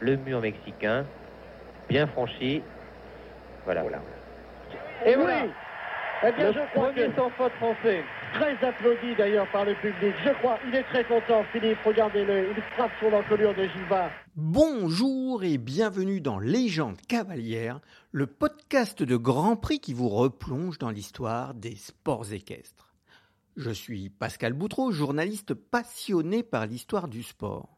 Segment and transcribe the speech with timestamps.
[0.00, 1.06] le mur mexicain,
[1.88, 2.62] bien franchi.
[3.64, 3.84] Voilà.
[5.04, 5.44] Et voilà.
[6.26, 8.02] Eh bien, Le je crois premier que sans faute français.
[8.32, 10.14] très applaudi d'ailleurs par le public.
[10.24, 11.78] Je crois, il est très content, Philippe.
[11.84, 14.10] Regardez-le, il frappe sur l'encolure de Giva.
[14.34, 17.80] Bonjour et bienvenue dans Légende cavalière,
[18.12, 22.94] le podcast de Grand Prix qui vous replonge dans l'histoire des sports équestres.
[23.56, 27.75] Je suis Pascal Boutreau, journaliste passionné par l'histoire du sport.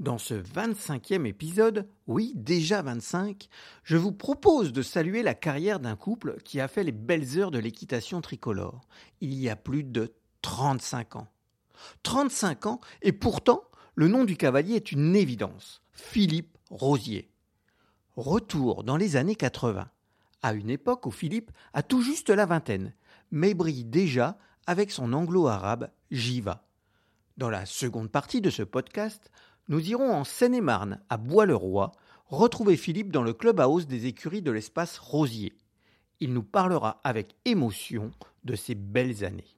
[0.00, 3.48] Dans ce 25e épisode, oui déjà 25,
[3.84, 7.52] je vous propose de saluer la carrière d'un couple qui a fait les belles heures
[7.52, 8.88] de l'équitation tricolore,
[9.20, 10.12] il y a plus de
[10.42, 11.28] 35 ans.
[12.02, 13.62] 35 ans, et pourtant,
[13.94, 17.30] le nom du cavalier est une évidence, Philippe Rosier.
[18.16, 19.88] Retour dans les années 80,
[20.42, 22.94] à une époque où Philippe a tout juste la vingtaine,
[23.30, 26.66] mais brille déjà avec son anglo-arabe Jiva.
[27.36, 29.30] Dans la seconde partie de ce podcast,
[29.68, 31.92] nous irons en Seine-et-Marne, à Bois-le-Roi,
[32.26, 35.54] retrouver Philippe dans le club à hausse des écuries de l'espace Rosier.
[36.20, 38.10] Il nous parlera avec émotion
[38.44, 39.56] de ces belles années.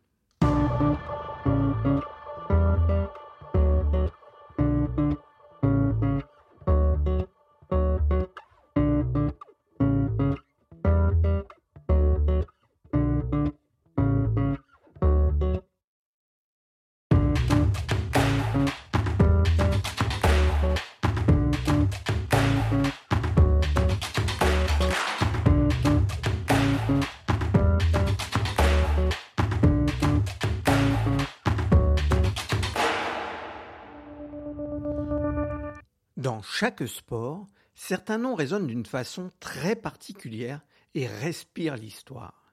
[36.36, 40.60] Dans chaque sport, certains noms résonnent d'une façon très particulière
[40.94, 42.52] et respirent l'histoire.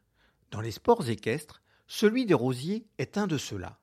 [0.52, 3.82] Dans les sports équestres, celui des rosiers est un de ceux-là.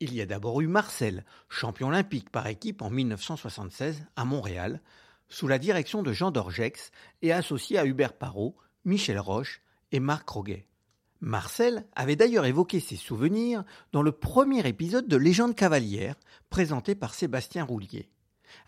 [0.00, 4.82] Il y a d'abord eu Marcel, champion olympique par équipe en 1976 à Montréal,
[5.28, 6.90] sous la direction de Jean Dorgex
[7.22, 10.66] et associé à Hubert Parot, Michel Roche et Marc Roguet.
[11.20, 13.62] Marcel avait d'ailleurs évoqué ses souvenirs
[13.92, 16.16] dans le premier épisode de Légende cavalière,
[16.50, 18.10] présenté par Sébastien Roulier.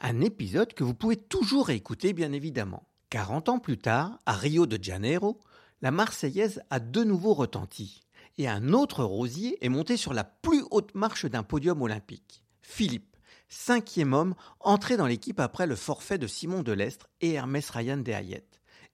[0.00, 2.86] Un épisode que vous pouvez toujours réécouter, bien évidemment.
[3.10, 5.41] 40 ans plus tard, à Rio de Janeiro,
[5.82, 8.02] la Marseillaise a de nouveau retenti.
[8.38, 12.44] Et un autre rosier est monté sur la plus haute marche d'un podium olympique.
[12.62, 13.16] Philippe,
[13.48, 18.47] cinquième homme, entré dans l'équipe après le forfait de Simon Delestre et Hermès Ryan Derriet,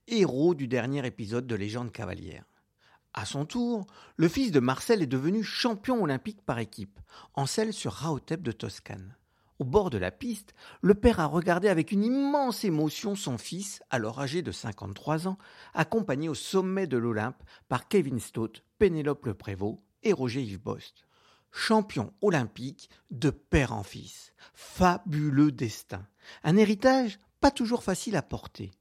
[0.08, 2.44] héros du dernier épisode de Légende cavalière.
[3.12, 3.86] À son tour,
[4.16, 7.00] le fils de Marcel est devenu champion olympique par équipe,
[7.34, 9.16] en selle sur Raotep de Toscane.
[9.59, 13.83] Au bord de la piste, le père a regardé avec une immense émotion son fils,
[13.89, 15.39] alors âgé de 53 ans,
[15.72, 21.06] accompagné au sommet de l'Olympe par Kevin Stott, Pénélope Le Prévost et Roger Yves Bost.
[21.50, 24.34] Champion olympique de père en fils.
[24.53, 26.06] Fabuleux destin.
[26.45, 28.72] Un héritage pas toujours facile à porter.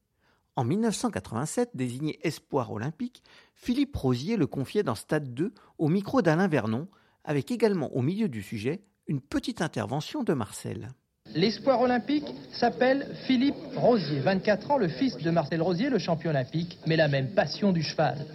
[0.58, 6.48] En 1987, désigné espoir olympique, Philippe Rosier le confiait dans Stade 2 au micro d'Alain
[6.48, 6.90] Vernon,
[7.24, 10.90] avec également au milieu du sujet une petite intervention de Marcel.
[11.34, 16.78] L'espoir olympique s'appelle Philippe Rosier, 24 ans, le fils de Marcel Rosier, le champion olympique,
[16.88, 18.26] mais la même passion du cheval.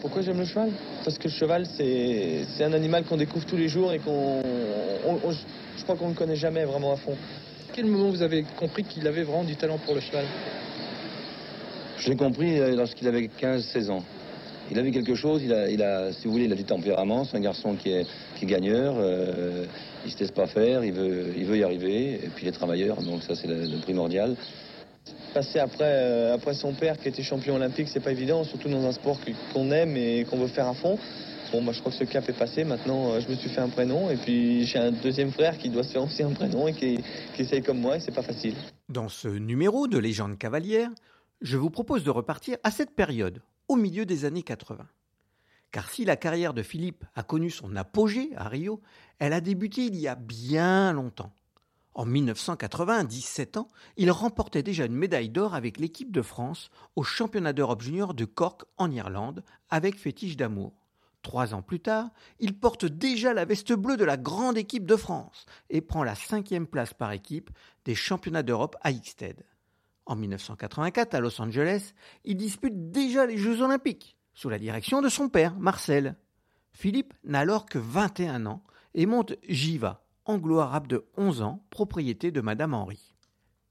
[0.00, 0.70] Pourquoi j'aime le cheval?
[1.04, 4.42] Parce que le cheval, c'est c'est un animal qu'on découvre tous les jours et qu'on.
[5.06, 5.32] on- on-
[5.76, 7.12] je crois qu'on ne connaît jamais vraiment à fond.
[7.12, 10.24] À quel moment vous avez compris qu'il avait vraiment du talent pour le cheval?
[11.98, 14.04] Je l'ai compris euh, lorsqu'il avait 15-16 ans.
[14.70, 17.24] Il avait quelque chose, il a, il a, si vous voulez, il a du tempérament.
[17.24, 18.06] C'est un garçon qui est,
[18.36, 18.94] qui est gagneur.
[18.98, 19.64] euh,
[20.04, 22.14] il se laisse pas faire, il veut, il veut y arriver.
[22.14, 24.36] Et puis il est travailleur, donc ça c'est le, le primordial.
[25.34, 28.84] Passer après, euh, après son père qui était champion olympique, c'est pas évident, surtout dans
[28.86, 29.18] un sport
[29.52, 30.98] qu'on aime et qu'on veut faire à fond.
[31.50, 32.64] Bon, moi je crois que ce cap est passé.
[32.64, 35.70] Maintenant, euh, je me suis fait un prénom et puis j'ai un deuxième frère qui
[35.70, 36.98] doit se faire aussi un prénom et qui,
[37.34, 38.54] qui essaye comme moi et c'est pas facile.
[38.90, 40.90] Dans ce numéro de Légende cavalière,
[41.40, 44.86] je vous propose de repartir à cette période, au milieu des années 80.
[45.70, 48.80] Car si la carrière de Philippe a connu son apogée à Rio,
[49.18, 51.34] elle a débuté il y a bien longtemps.
[51.94, 57.02] En 1980, 17 ans, il remportait déjà une médaille d'or avec l'équipe de France au
[57.02, 60.72] championnat d'Europe junior de Cork en Irlande avec Fétiche d'amour.
[61.22, 64.96] Trois ans plus tard, il porte déjà la veste bleue de la grande équipe de
[64.96, 67.50] France et prend la cinquième place par équipe
[67.84, 69.44] des championnats d'Europe à Ixted.
[70.08, 71.92] En 1984, à Los Angeles,
[72.24, 76.16] il dispute déjà les Jeux olympiques, sous la direction de son père, Marcel.
[76.72, 78.62] Philippe n'a alors que 21 ans
[78.94, 83.14] et monte Jiva, anglo-arabe de 11 ans, propriété de Madame Henry.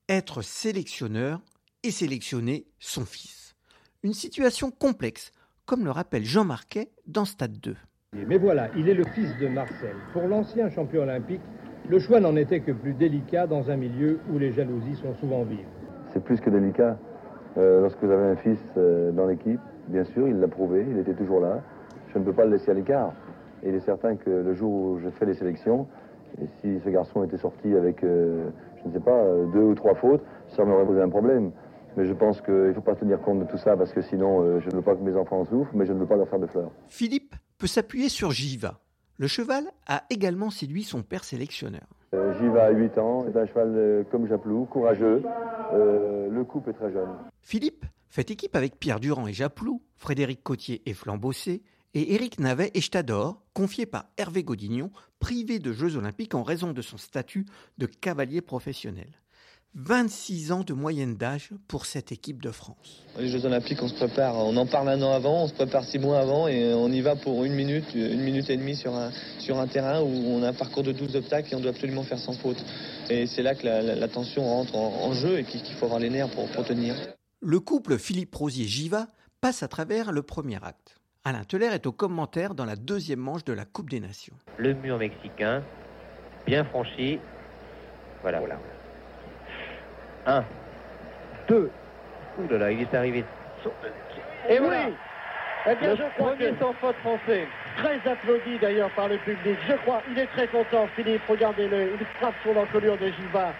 [0.10, 1.42] Être sélectionneur
[1.82, 3.56] et sélectionner son fils.
[4.04, 5.32] Une situation complexe,
[5.66, 7.76] comme le rappelle Jean Marquet dans Stade 2.
[8.14, 9.96] Mais voilà, il est le fils de Marcel.
[10.14, 11.42] Pour l'ancien champion olympique,
[11.90, 15.46] Le choix n'en était que plus délicat dans un milieu où les jalousies sont souvent
[15.46, 15.66] vives.
[16.26, 16.98] Plus que délicat.
[17.58, 20.98] Euh, lorsque vous avez un fils euh, dans l'équipe, bien sûr, il l'a prouvé, il
[21.00, 21.62] était toujours là.
[22.14, 23.14] Je ne peux pas le laisser à l'écart.
[23.64, 25.88] Il est certain que le jour où je fais les sélections,
[26.62, 28.50] si ce garçon était sorti avec, euh,
[28.84, 29.24] je ne sais pas,
[29.54, 31.52] deux ou trois fautes, ça m'aurait posé un problème.
[31.96, 34.60] Mais je pense qu'il ne faut pas tenir compte de tout ça parce que sinon,
[34.60, 36.38] je ne veux pas que mes enfants souffrent, mais je ne veux pas leur faire
[36.38, 36.70] de fleurs.
[36.88, 38.80] Philippe peut s'appuyer sur Jiva.
[39.18, 41.88] Le cheval a également séduit son père sélectionneur.
[42.14, 45.24] Jiva a 8 ans, c'est un cheval comme Japlou, courageux.
[45.74, 47.10] le couple est très jeune.
[47.42, 51.64] Philippe fait équipe avec Pierre Durand et Japlou, Frédéric Cotier et Flambossé,
[51.94, 56.72] et Éric Navet et Stador, confiés par Hervé Godignon, privé de Jeux Olympiques en raison
[56.72, 57.46] de son statut
[57.78, 59.10] de cavalier professionnel.
[59.76, 63.06] 26 ans de moyenne d'âge pour cette équipe de France.
[63.20, 65.84] Les Jeux Olympiques, on se prépare, on en parle un an avant, on se prépare
[65.84, 68.96] six mois avant et on y va pour une minute, une minute et demie sur
[68.96, 71.72] un, sur un terrain où on a un parcours de 12 obstacles et on doit
[71.72, 72.64] absolument faire sans faute.
[73.10, 76.30] Et c'est là que la, tension rentre en, jeu et qu'il faut avoir les nerfs
[76.30, 76.96] pour, pour tenir.
[77.40, 79.08] Le couple Philippe Rosier-Giva
[79.42, 80.98] passe à travers le premier acte.
[81.24, 84.36] Alain Teller est au commentaire dans la deuxième manche de la Coupe des Nations.
[84.58, 85.62] Le mur mexicain,
[86.46, 87.20] bien franchi.
[88.22, 88.40] Voilà.
[88.40, 88.58] voilà.
[90.28, 90.44] 1,
[91.48, 91.72] 2.
[92.38, 93.26] Ouh là là, il est arrivé.
[94.50, 94.94] Et oui
[95.70, 97.46] eh bien, je crois que sans faute français.
[97.78, 99.58] Très applaudi d'ailleurs par le public.
[99.68, 101.22] Je crois, il est très content, Philippe.
[101.28, 103.54] Regardez-le, il frappe sur l'encolure de Giva.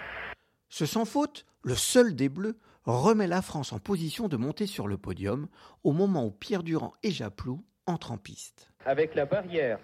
[0.70, 4.88] Ce sans faute, le seul des Bleus, remet la France en position de monter sur
[4.88, 5.48] le podium
[5.84, 8.70] au moment où Pierre Durand et Japlou entrent en piste.
[8.86, 9.78] Avec la barrière.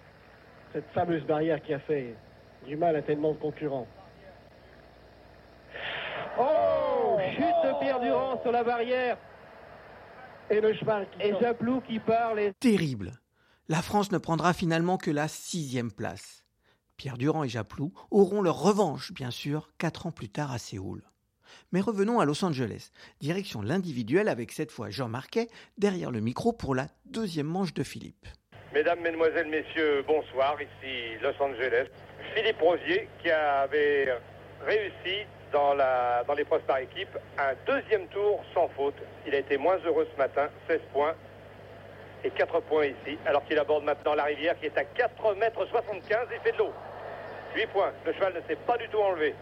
[0.73, 2.15] Cette fameuse barrière qui a fait
[2.65, 3.87] du mal à tellement de concurrents.
[6.39, 6.74] Oh
[7.85, 9.15] Pierre Durand sur la barrière.
[10.49, 12.51] Et le cheval qui Et Japlou qui parle.
[12.59, 13.11] Terrible.
[13.69, 16.43] La France ne prendra finalement que la sixième place.
[16.97, 21.03] Pierre Durand et Japlou auront leur revanche, bien sûr, quatre ans plus tard à Séoul.
[21.71, 22.89] Mais revenons à Los Angeles,
[23.21, 25.47] direction l'individuel avec cette fois Jean Marquet
[25.77, 28.25] derrière le micro pour la deuxième manche de Philippe.
[28.73, 31.87] Mesdames, Mesdemoiselles, Messieurs, bonsoir, ici Los Angeles.
[32.33, 34.07] Philippe Rosier qui avait
[34.65, 38.97] réussi dans, la, dans équipe un deuxième tour sans faute.
[39.25, 41.13] Il a été moins heureux ce matin, 16 points
[42.25, 45.65] et 4 points ici, alors qu'il aborde maintenant la rivière qui est à 4 mètres
[45.65, 46.73] 75 et fait de l'eau.
[47.55, 49.33] 8 points, le cheval ne s'est pas du tout enlevé.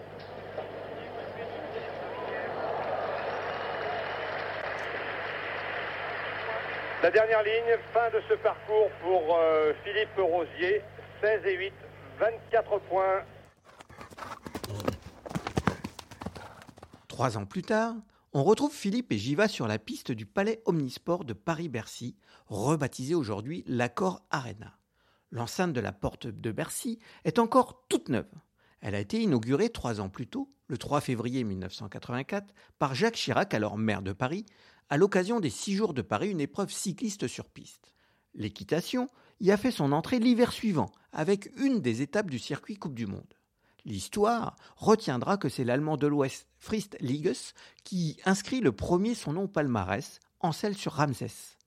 [7.02, 10.84] La dernière ligne, fin de ce parcours pour euh, Philippe Rosier,
[11.24, 11.74] 16 et 8,
[12.20, 13.24] 24 points.
[17.14, 17.96] Trois ans plus tard,
[18.32, 22.16] on retrouve Philippe et Jiva sur la piste du Palais Omnisport de Paris-Bercy,
[22.48, 24.80] rebaptisé aujourd'hui l'Accord Arena.
[25.30, 28.34] L'enceinte de la porte de Bercy est encore toute neuve.
[28.82, 33.54] Elle a été inaugurée trois ans plus tôt, le 3 février 1984, par Jacques Chirac,
[33.54, 34.48] alors maire de Paris,
[34.90, 37.94] à l'occasion des six jours de Paris, une épreuve cycliste sur piste.
[38.34, 39.08] L'équitation
[39.40, 43.06] y a fait son entrée l'hiver suivant, avec une des étapes du circuit Coupe du
[43.06, 43.36] Monde.
[43.86, 47.54] L'histoire retiendra que c'est l'Allemand de l'Ouest Frist Liges
[47.84, 51.58] qui inscrit le premier son nom au palmarès, en celle sur Ramsès.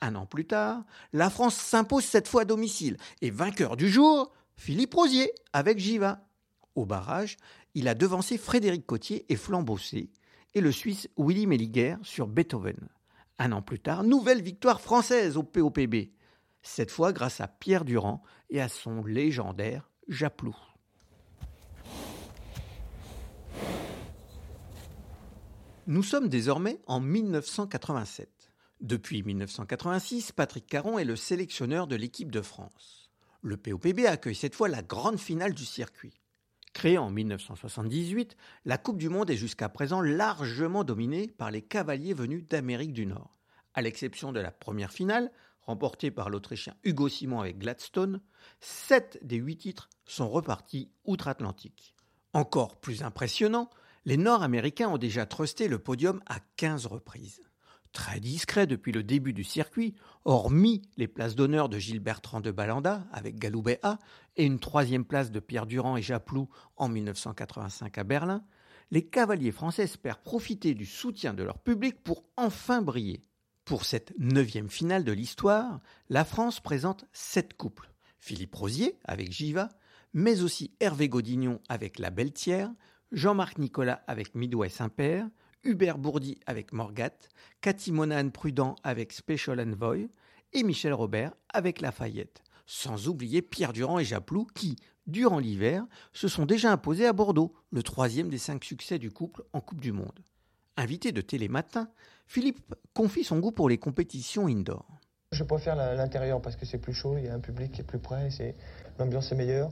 [0.00, 4.32] Un an plus tard, la France s'impose cette fois à domicile, et vainqueur du jour,
[4.56, 6.26] Philippe Rosier avec Giva.
[6.74, 7.36] Au barrage,
[7.74, 10.10] il a devancé Frédéric Cotier et Flambossé,
[10.54, 12.88] et le Suisse Willy Melliger sur Beethoven.
[13.38, 16.10] Un an plus tard, nouvelle victoire française au POPB,
[16.62, 20.56] cette fois grâce à Pierre Durand et à son légendaire Japlou.
[25.88, 28.52] Nous sommes désormais en 1987.
[28.80, 33.10] Depuis 1986, Patrick Caron est le sélectionneur de l'équipe de France.
[33.40, 36.20] Le POPB accueille cette fois la grande finale du circuit.
[36.72, 42.14] Créée en 1978, la Coupe du Monde est jusqu'à présent largement dominée par les cavaliers
[42.14, 43.40] venus d'Amérique du Nord.
[43.74, 48.20] À l'exception de la première finale, remportée par l'Autrichien Hugo Simon avec Gladstone,
[48.60, 51.96] sept des huit titres sont repartis outre-Atlantique.
[52.34, 53.68] Encore plus impressionnant,
[54.04, 57.40] les Nord-Américains ont déjà trusté le podium à 15 reprises
[57.92, 59.94] très discret depuis le début du circuit,
[60.24, 63.98] hormis les places d'honneur de Gilles Bertrand de Balanda avec Galoubet A
[64.36, 68.44] et une troisième place de Pierre Durand et Japlou en 1985 à Berlin,
[68.90, 73.22] les cavaliers français espèrent profiter du soutien de leur public pour enfin briller.
[73.64, 77.92] Pour cette neuvième finale de l'histoire, la France présente sept couples.
[78.18, 79.68] Philippe Rosier avec Giva,
[80.12, 82.70] mais aussi Hervé Godignon avec La Belletière,
[83.12, 85.28] Jean-Marc Nicolas avec Midway Saint-Père,
[85.64, 87.12] Hubert Bourdi avec Morgat,
[87.60, 90.08] Cathy Monane Prudent avec Special Envoy
[90.54, 92.42] et Michel Robert avec Lafayette.
[92.64, 94.76] Sans oublier Pierre Durand et Japlou qui,
[95.06, 99.44] durant l'hiver, se sont déjà imposés à Bordeaux, le troisième des cinq succès du couple
[99.52, 100.20] en Coupe du Monde.
[100.78, 101.88] Invité de Télématin,
[102.26, 104.86] Philippe confie son goût pour les compétitions indoor.
[105.32, 107.84] Je préfère l'intérieur parce que c'est plus chaud, il y a un public qui est
[107.84, 108.30] plus près,
[108.98, 109.70] l'ambiance est meilleure.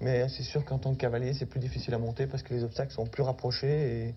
[0.00, 2.64] Mais c'est sûr qu'en tant que cavalier, c'est plus difficile à monter parce que les
[2.64, 4.14] obstacles sont plus rapprochés et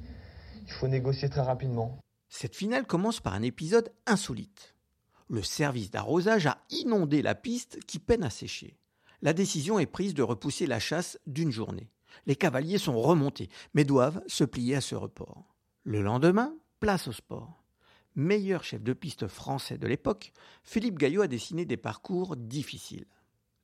[0.66, 2.00] il faut négocier très rapidement.
[2.30, 4.76] Cette finale commence par un épisode insolite.
[5.30, 8.78] Le service d'arrosage a inondé la piste qui peine à sécher.
[9.22, 11.90] La décision est prise de repousser la chasse d'une journée.
[12.26, 15.56] Les cavaliers sont remontés, mais doivent se plier à ce report.
[15.84, 17.64] Le lendemain, place au sport.
[18.16, 23.08] Meilleur chef de piste français de l'époque, Philippe Gaillot a dessiné des parcours difficiles.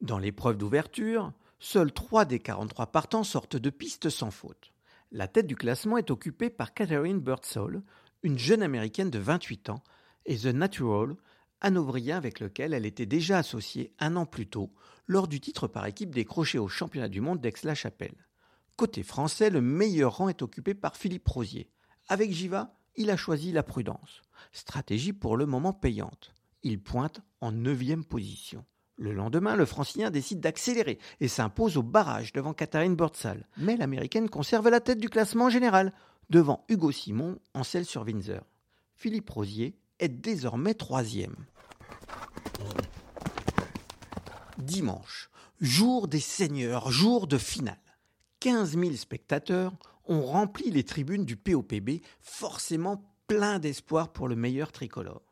[0.02, 4.72] Dans l'épreuve d'ouverture, seuls 3 des 43 partants sortent de piste sans faute.
[5.12, 7.82] La tête du classement est occupée par Catherine Birdsall,
[8.24, 9.84] une jeune américaine de 28 ans,
[10.26, 11.16] et The Natural,
[11.62, 14.72] un ouvrier avec lequel elle était déjà associée un an plus tôt,
[15.08, 18.28] lors du titre par équipe décroché au championnat du monde d'Aix-la-Chapelle.
[18.76, 21.70] Côté français, le meilleur rang est occupé par Philippe Rosier.
[22.08, 24.22] Avec Jiva, il a choisi la prudence.
[24.52, 26.34] Stratégie pour le moment payante.
[26.64, 28.66] Il pointe en neuvième position.
[29.00, 33.48] Le lendemain, le francilien décide d'accélérer et s'impose au barrage devant Katharine Burtsal.
[33.56, 35.94] Mais l'américaine conserve la tête du classement général,
[36.30, 38.46] devant Hugo Simon en selle sur Windsor.
[38.96, 41.36] Philippe Rosier est désormais troisième.
[44.58, 45.30] Dimanche,
[45.62, 47.80] jour des seigneurs, jour de finale.
[48.42, 49.72] 15 000 spectateurs
[50.08, 55.24] ont rempli les tribunes du POPB, forcément plein d'espoir pour le meilleur tricolore.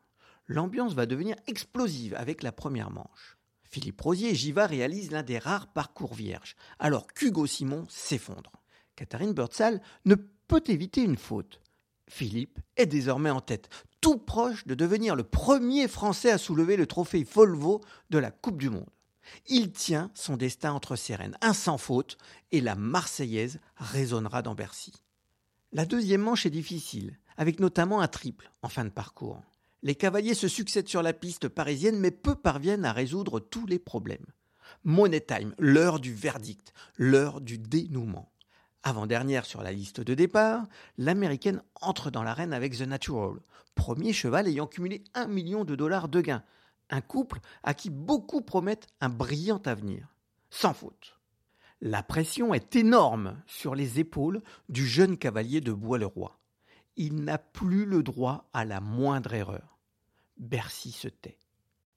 [0.46, 3.37] L'ambiance va devenir explosive avec la première manche.
[3.68, 8.52] Philippe Rosier et Giva réalisent l'un des rares parcours vierges, alors qu'Hugo Simon s'effondre.
[8.96, 11.60] Catherine Birdsall ne peut éviter une faute.
[12.08, 13.68] Philippe est désormais en tête,
[14.00, 18.58] tout proche de devenir le premier Français à soulever le trophée Volvo de la Coupe
[18.58, 18.88] du Monde.
[19.46, 22.16] Il tient son destin entre ses rênes, un sans faute,
[22.50, 24.92] et la Marseillaise résonnera dans Bercy.
[25.72, 29.42] La deuxième manche est difficile, avec notamment un triple en fin de parcours.
[29.82, 33.78] Les cavaliers se succèdent sur la piste parisienne, mais peu parviennent à résoudre tous les
[33.78, 34.26] problèmes.
[34.82, 38.32] Money Time, l'heure du verdict, l'heure du dénouement.
[38.82, 40.66] Avant-dernière sur la liste de départ,
[40.96, 43.38] l'américaine entre dans l'arène avec The Natural,
[43.74, 46.44] premier cheval ayant cumulé un million de dollars de gains,
[46.90, 50.14] un couple à qui beaucoup promettent un brillant avenir.
[50.50, 51.18] Sans faute.
[51.80, 56.38] La pression est énorme sur les épaules du jeune cavalier de Bois-le-Roi.
[57.00, 59.78] Il n'a plus le droit à la moindre erreur.
[60.36, 61.38] Bercy se tait.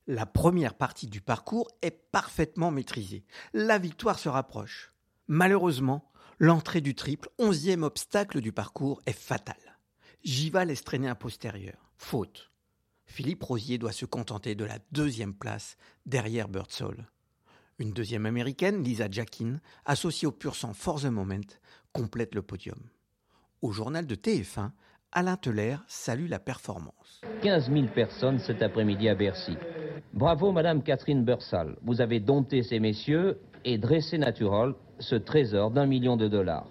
[0.05, 3.25] La première partie du parcours est parfaitement maîtrisée.
[3.51, 4.93] La victoire se rapproche.
[5.27, 9.79] Malheureusement, l'entrée du triple, onzième obstacle du parcours, est fatale.
[10.23, 11.91] Giva laisse traîner un postérieur.
[11.97, 12.51] Faute.
[13.05, 17.09] Philippe Rosier doit se contenter de la deuxième place derrière Birdsall.
[17.79, 21.41] Une deuxième américaine, Lisa Jackin, associée au pur sang For the Moment,
[21.91, 22.79] complète le podium.
[23.63, 24.71] Au journal de TF1,
[25.13, 27.21] Alain Teller salue la performance.
[27.41, 29.57] 15 000 personnes cet après-midi à Bercy.
[30.13, 31.75] Bravo Madame Catherine Bursal.
[31.83, 36.65] Vous avez dompté ces messieurs et dressé natural ce trésor d'un million de dollars.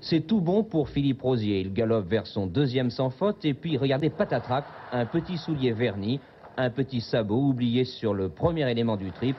[0.00, 1.60] C'est tout bon pour Philippe Rosier.
[1.60, 3.44] Il galope vers son deuxième sans faute.
[3.44, 6.18] Et puis, regardez, patatrac, un petit soulier verni,
[6.56, 9.36] un petit sabot oublié sur le premier élément du trip.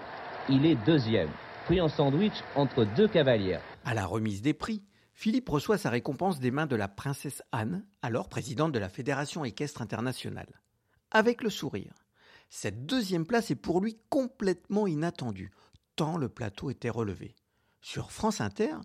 [0.48, 1.30] Il est deuxième.
[1.65, 3.62] Pris en sandwich entre deux cavalières.
[3.84, 4.82] À la remise des prix,
[5.13, 9.46] Philippe reçoit sa récompense des mains de la princesse Anne, alors présidente de la Fédération
[9.46, 10.62] équestre internationale.
[11.12, 11.93] Avec le sourire.
[12.50, 15.51] Cette deuxième place est pour lui complètement inattendue,
[15.96, 17.36] tant le plateau était relevé.
[17.82, 18.75] Sur France Inter,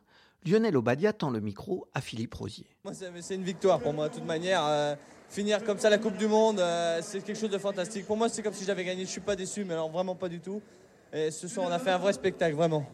[0.46, 2.66] Lionel Obadia tend le micro à Philippe Rosier.
[2.92, 4.64] C'est une victoire pour moi, de toute manière.
[4.64, 4.94] Euh,
[5.28, 8.06] finir comme ça la Coupe du Monde, euh, c'est quelque chose de fantastique.
[8.06, 9.04] Pour moi, c'est comme si j'avais gagné.
[9.04, 10.62] Je suis pas déçu, mais alors vraiment pas du tout.
[11.12, 12.86] Et ce soir, on a fait un vrai spectacle, vraiment.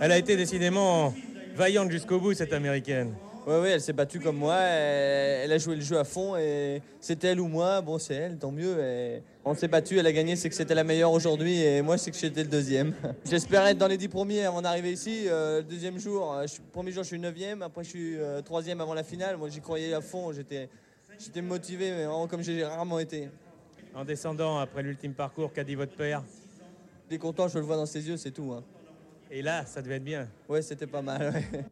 [0.00, 1.14] Elle a été décidément
[1.54, 3.14] vaillante jusqu'au bout, cette américaine.
[3.46, 4.56] Oui, oui, elle s'est battue comme moi.
[4.56, 7.80] Elle, a joué le jeu à fond et c'était elle ou moi.
[7.80, 8.76] Bon, c'est elle, tant mieux.
[9.44, 12.10] on s'est battu, elle a gagné, c'est que c'était la meilleure aujourd'hui et moi, c'est
[12.10, 12.94] que j'étais le deuxième.
[13.24, 15.24] J'espérais être dans les dix premiers avant d'arriver ici.
[15.26, 17.62] Euh, le deuxième jour, euh, je, premier jour, je suis neuvième.
[17.62, 19.38] Après, je suis euh, troisième avant la finale.
[19.38, 20.32] Moi, j'y croyais à fond.
[20.32, 20.68] J'étais,
[21.18, 23.30] j'étais motivé, mais vraiment comme j'ai rarement été.
[23.94, 26.22] En descendant après l'ultime parcours, qu'a dit votre père?
[27.10, 28.52] Il est content, je le vois dans ses yeux, c'est tout.
[28.52, 28.62] Hein.
[29.30, 30.28] Et là, ça devait être bien.
[30.48, 31.32] Ouais, c'était pas mal.
[31.32, 31.64] Ouais.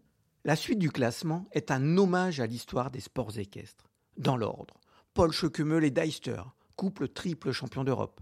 [0.44, 3.90] La suite du classement est un hommage à l'histoire des sports équestres.
[4.16, 4.74] Dans l'ordre,
[5.12, 6.40] Paul Schockemel et Deister,
[6.76, 8.20] couple triple champion d'Europe.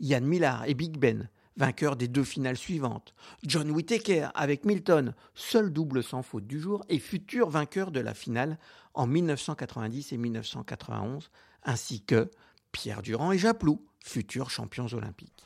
[0.00, 3.14] Yann Millard et Big Ben, vainqueurs des deux finales suivantes.
[3.42, 8.14] John Whittaker avec Milton, seul double sans faute du jour et futur vainqueur de la
[8.14, 8.58] finale
[8.94, 11.30] en 1990 et 1991,
[11.64, 12.30] ainsi que
[12.72, 15.44] Pierre Durand et Japlou, futurs champions olympiques.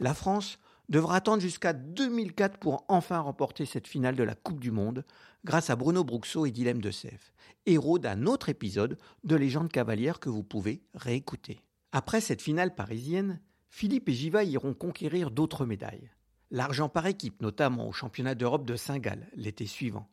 [0.00, 4.70] La France devra attendre jusqu'à 2004 pour enfin remporter cette finale de la Coupe du
[4.70, 5.04] Monde
[5.44, 7.34] grâce à Bruno Bruxo et Dilem de Seff,
[7.66, 11.60] héros d'un autre épisode de Légende cavalière que vous pouvez réécouter.
[11.92, 16.10] Après cette finale parisienne, Philippe et Giva iront conquérir d'autres médailles.
[16.50, 20.08] L'argent par équipe, notamment au championnat d'Europe de Saint-Gall l'été suivant.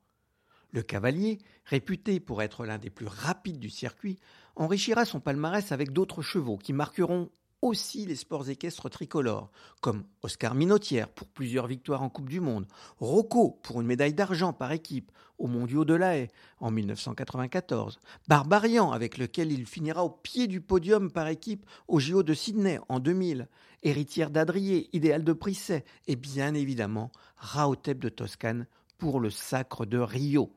[0.71, 4.19] Le cavalier, réputé pour être l'un des plus rapides du circuit,
[4.57, 7.29] enrichira son palmarès avec d'autres chevaux qui marqueront
[7.61, 12.67] aussi les sports équestres tricolores, comme Oscar Minotière pour plusieurs victoires en Coupe du Monde,
[12.99, 18.91] Rocco pour une médaille d'argent par équipe aux Mondiaux de la Haye en 1994, Barbarian
[18.91, 22.99] avec lequel il finira au pied du podium par équipe au JO de Sydney en
[22.99, 23.47] 2000,
[23.83, 29.99] Héritière d'Adrier, Idéal de Prisset et bien évidemment Raotep de Toscane pour le sacre de
[29.99, 30.51] Rio,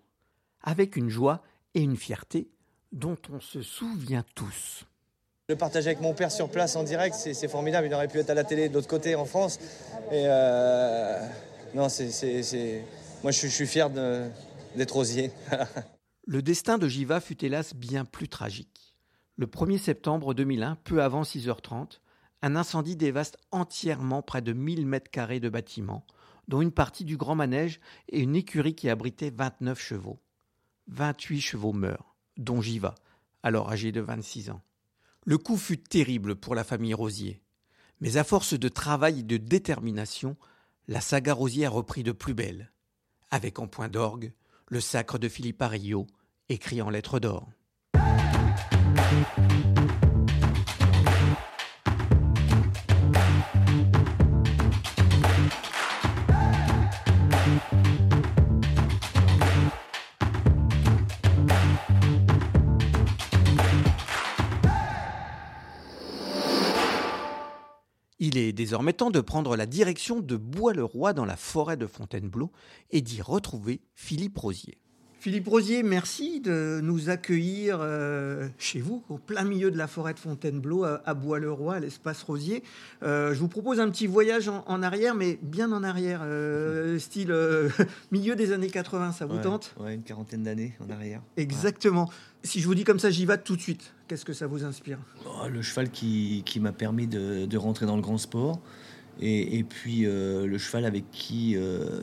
[0.63, 1.43] avec une joie
[1.75, 2.49] et une fierté
[2.93, 4.87] dont on se souvient tous.
[5.51, 7.89] Le partager avec mon père sur place en direct, c'est formidable.
[7.89, 9.59] Il aurait pu être à la télé de l'autre côté en France.
[10.13, 11.19] Et euh,
[11.75, 12.85] non, c'est,
[13.25, 15.33] moi je suis, fier d'être rosier.
[16.29, 18.95] le destin de Jiva fut hélas bien plus tragique.
[19.35, 21.99] Le 1er septembre 2001, peu avant 6h30,
[22.43, 26.07] un incendie dévaste entièrement près de 1000 mètres carrés de bâtiments,
[26.47, 30.21] dont une partie du grand manège et une écurie qui abritait 29 chevaux.
[30.87, 32.95] 28 chevaux meurent, dont Jiva,
[33.43, 34.63] alors âgé de 26 ans.
[35.27, 37.43] Le coup fut terrible pour la famille Rosier.
[38.01, 40.37] Mais à force de travail et de détermination,
[40.89, 42.73] la saga Rosier a repris de plus belle,
[43.31, 44.33] avec en point d'orgue
[44.69, 46.07] le sacre de Philippe Arillo,
[46.49, 47.51] écrit en lettres d'or.
[68.33, 72.53] Il est désormais temps de prendre la direction de Bois-le-Roi dans la forêt de Fontainebleau
[72.93, 74.79] et d'y retrouver Philippe Rosier.
[75.21, 80.15] Philippe Rosier, merci de nous accueillir euh, chez vous, au plein milieu de la forêt
[80.15, 82.63] de Fontainebleau, à, Bois-le-Roi, à l'espace Rosier.
[83.03, 87.35] Euh, je vous propose un petit voyage en, arrière, mais bien en arrière, euh, style
[88.11, 89.75] milieu des années 80, ça vous tente?
[89.79, 91.21] Ouais, une quarantaine d'années en arrière.
[91.37, 92.09] Exactement.
[92.43, 93.93] Si je vous dis comme ça, j'y vais tout de suite.
[94.09, 94.97] Qu'est-ce que ça vous inspire?
[95.27, 98.59] Oh, Le cheval qui, m'a permis de, de, rentrer dans le grand sport.
[99.23, 102.01] Et, puis euh, le cheval avec qui euh,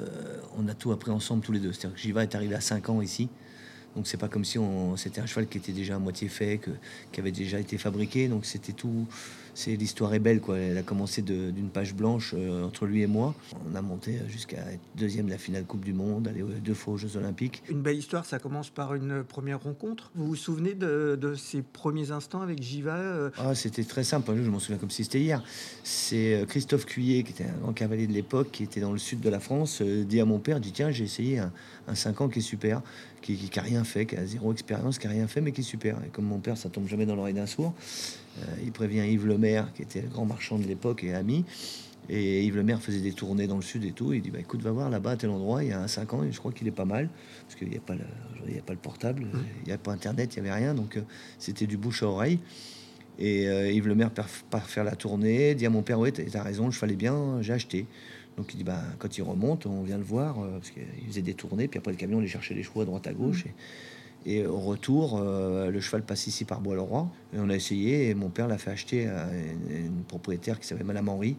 [0.57, 1.73] on a tout appris ensemble tous les deux.
[1.73, 3.27] C'est-à-dire que Jiva est arrivé à 5 ans ici.
[3.95, 4.59] Donc c'est pas comme si
[4.97, 6.61] c'était un cheval qui était déjà à moitié fait,
[7.11, 8.27] qui avait déjà été fabriqué.
[8.27, 9.07] Donc c'était tout,
[9.57, 10.59] c'est l'histoire est belle quoi.
[10.59, 13.33] Elle a commencé d'une page blanche euh, entre lui et moi.
[13.67, 16.93] On a monté jusqu'à être deuxième de la finale Coupe du Monde, aller deux fois
[16.93, 17.63] aux Jeux Olympiques.
[17.67, 20.11] Une belle histoire, ça commence par une première rencontre.
[20.13, 24.49] Vous vous souvenez de, ces premiers instants avec Jiva euh ah, C'était très simple, je
[24.49, 25.43] m'en souviens comme si c'était hier.
[25.83, 28.99] C'est euh, Christophe Cuillet, qui était un grand cavalier de l'époque, qui était dans le
[28.99, 31.51] sud de la France, dit à mon père, dit tiens j'ai essayé un,
[31.87, 32.83] un 5 ans qui est super,
[33.21, 35.63] qui, qui, rien fait, qui a zéro expérience, qui a rien fait, mais qui est
[35.63, 35.97] super.
[36.05, 37.73] Et comme mon père, ça tombe jamais dans l'oreille d'un sourd.
[38.37, 41.45] Euh, il prévient Yves Lemaire, qui était le grand marchand de l'époque et ami.
[42.09, 44.13] Et Yves Lemaire faisait des tournées dans le sud et tout.
[44.13, 46.13] Il dit bah, écoute, va voir là-bas à tel endroit, il y a un 5
[46.13, 47.09] ans, et je crois qu'il est pas mal.
[47.45, 48.05] Parce qu'il n'y a, pas le,
[48.47, 49.43] il a pas le portable, mmh.
[49.63, 50.73] il n'y a pas Internet, il n'y avait rien.
[50.73, 51.01] Donc euh,
[51.37, 52.39] c'était du bouche à oreille.
[53.19, 56.71] Et euh, Yves Lemaire part, faire la tournée, dit à mon père Ouais, t'as raison,
[56.71, 57.87] je fallait bien, j'ai acheté.
[58.37, 61.33] Donc il dit bah, quand il remonte, on vient le voir, parce qu'il faisait des
[61.33, 63.45] tournées, puis après le camion, il cherchait les chevaux à droite à gauche.
[63.45, 63.49] Mmh.
[63.49, 63.53] Et,
[64.25, 67.09] et au retour, euh, le cheval passe ici par Bois-le-Roi.
[67.33, 70.83] Et on a essayé, et mon père l'a fait acheter à une, propriétaire qui s'appelait
[70.83, 71.37] Madame Henri,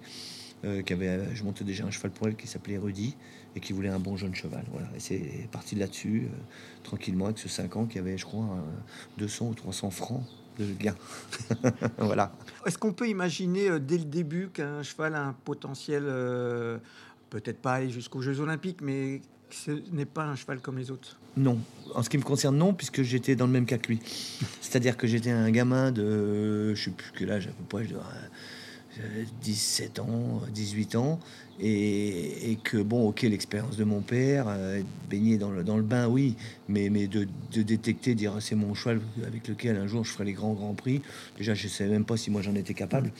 [0.65, 3.15] euh, qui avait, je montais déjà un cheval pour elle qui s'appelait Rudy,
[3.55, 4.65] et qui voulait un bon jeune cheval.
[4.73, 4.89] Voilà.
[4.97, 6.37] Et c'est parti là-dessus, euh,
[6.83, 8.47] tranquillement, avec ce 5 ans qui avait, je crois,
[9.19, 10.23] 200 ou 300 francs
[10.59, 10.95] de gain.
[11.99, 12.33] voilà.
[12.67, 16.05] Est-ce qu'on peut imaginer dès le début qu'un cheval a un potentiel,
[17.29, 21.19] peut-être pas aller jusqu'aux Jeux Olympiques, mais ce n'est pas un cheval comme les autres
[21.37, 21.59] Non.
[21.95, 24.01] En ce qui me concerne, non, puisque j'étais dans le même cas que lui.
[24.61, 27.95] C'est-à-dire que j'étais un gamin de, je sais plus quel âge à peu près, je
[27.95, 28.05] dois
[29.43, 31.21] 17 ans, 18 ans,
[31.61, 36.07] et, que, bon, ok, l'expérience de mon père, euh, baigner dans le, dans le bain,
[36.07, 36.37] oui,
[36.69, 40.33] mais, mais de, détecter, dire c'est mon cheval avec lequel un jour je ferai les
[40.33, 41.01] grands grands prix,
[41.37, 43.13] déjà je ne savais même pas si moi j'en étais capable.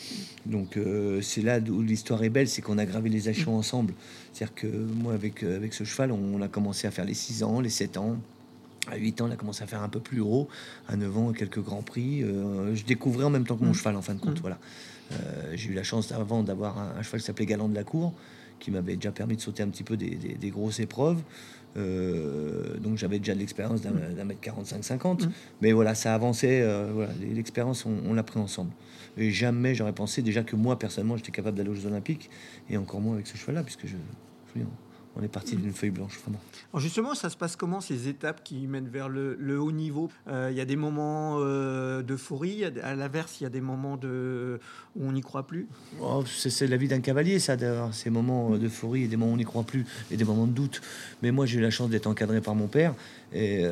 [0.47, 3.95] Donc euh, c'est là où l'histoire est belle, c'est qu'on a gravé les échelons ensemble.
[4.33, 7.61] C'est-à-dire que moi, avec, avec ce cheval, on a commencé à faire les 6 ans,
[7.61, 8.19] les 7 ans.
[8.91, 10.49] À 8 ans, on a commencé à faire un peu plus haut.
[10.89, 12.23] À 9 ans, quelques grands prix.
[12.23, 13.75] Euh, je découvrais en même temps que mon mmh.
[13.75, 14.39] cheval, en fin de compte.
[14.39, 14.43] Mmh.
[14.43, 14.59] Voilà.
[15.13, 18.15] Euh, j'ai eu la chance avant d'avoir un, cheval qui s'appelait Galant de la Cour,
[18.59, 21.23] qui m'avait déjà permis de sauter un petit peu des, grosses épreuves.
[21.77, 25.25] donc j'avais déjà de l'expérience d'un mètre 45-50.
[25.25, 25.31] Mmh.
[25.63, 26.67] Mais voilà, ça avançait.
[26.93, 28.73] voilà, l'expérience, on, l'a pris ensemble.
[29.17, 32.31] Et jamais j'aurais pensé déjà que moi, personnellement, j'étais capable d'aller aux Jeux Olympiques.
[32.69, 33.97] Et encore moins avec ce cheval-là, puisque je,
[34.55, 34.61] je
[35.17, 36.41] on est parti d'une feuille blanche, vraiment.
[36.73, 40.49] Alors justement, ça se passe comment ces étapes qui mènent vers le, haut niveau euh,
[40.51, 44.61] Il y a des moments euh, d'euphorie, à l'inverse, il y a des moments de,
[44.97, 45.67] où on n'y croit plus?
[46.01, 49.33] Oh, C'est la vie d'un cavalier, ça, d'avoir ces moments euh, d'euphorie et des moments
[49.33, 50.81] où on n'y croit plus et des moments de doute.
[51.23, 52.95] Mais moi, j'ai eu la chance d'être encadré par mon père.
[53.33, 53.63] Et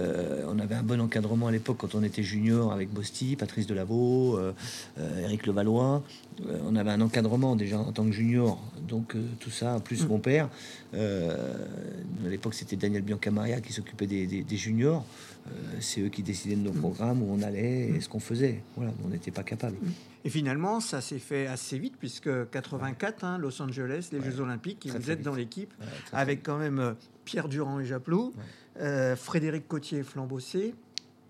[0.47, 4.39] on avait un bon encadrement à l'époque quand on était junior avec Bosti, Patrice Delaveau,
[5.23, 6.03] Eric Levallois.
[6.67, 8.61] on avait un encadrement déjà en tant que junior.
[8.87, 10.09] Donc tout ça, plus mm.
[10.09, 10.49] mon père.
[10.95, 15.05] à l'époque, c'était Daniel Biancamaria qui s'occupait des, juniors.
[15.47, 16.81] Euh, c'est eux qui décidaient de nos mm.
[16.81, 18.63] programmes, où on allait et ce qu'on faisait.
[18.77, 19.77] Voilà, on n'était pas capable.
[20.25, 24.89] Et finalement, ça s'est fait assez vite, puisque 84, hein, Los Angeles, les Jeux Olympiques,
[24.91, 25.73] vous êtes dans l'équipe,
[26.13, 28.33] avec quand même euh, Pierre Durand et Japlou,
[28.81, 30.75] euh, Frédéric Cotier Flambossé,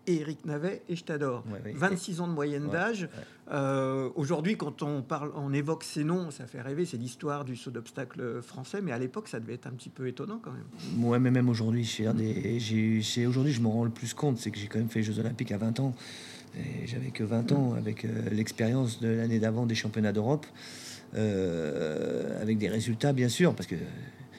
[0.07, 1.45] Éric Navet et je t'adore.
[1.75, 3.09] 26 ans de moyenne d'âge.
[3.53, 6.85] Euh, aujourd'hui, quand on parle, on évoque ces noms, ça fait rêver.
[6.85, 10.09] C'est l'histoire du saut d'obstacle français, mais à l'époque, ça devait être un petit peu
[10.09, 11.05] étonnant quand même.
[11.05, 11.89] Ouais, mais même aujourd'hui,
[13.27, 15.19] aujourd'hui, je me rends le plus compte, c'est que j'ai quand même fait les Jeux
[15.19, 15.95] Olympiques à 20 ans.
[16.59, 20.47] Et j'avais que 20 ans avec euh, l'expérience de l'année d'avant des championnats d'Europe,
[21.15, 23.77] euh, avec des résultats bien sûr, parce que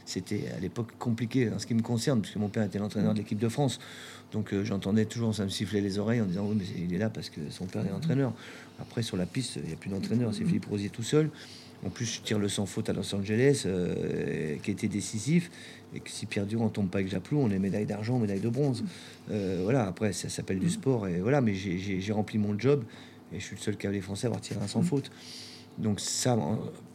[0.08, 3.20] c'était à l'époque compliqué en ce qui me concerne, puisque mon père était l'entraîneur de
[3.20, 3.78] l'équipe de France.
[4.32, 6.98] Donc euh, j'entendais toujours, ça me sifflait les oreilles en disant oui, mais il est
[6.98, 8.34] là parce que son père est entraîneur.
[8.80, 11.30] Après, sur la piste, il n'y a plus d'entraîneur, c'est Philippe Rosier tout seul.
[11.86, 15.52] En plus, je tire le sans faute à Los Angeles, euh, qui était décisif.
[15.93, 18.50] Et que si Pierre Durand tombe pas avec Japlou, on est médaille d'argent, médaille de
[18.50, 18.84] bronze.
[19.30, 21.08] Euh, voilà, après, ça s'appelle du sport.
[21.08, 22.84] Et voilà, mais j'ai rempli mon job.
[23.32, 25.12] Et je suis le seul cavalier français à avoir tiré un sans faute.
[25.78, 26.38] Donc ça,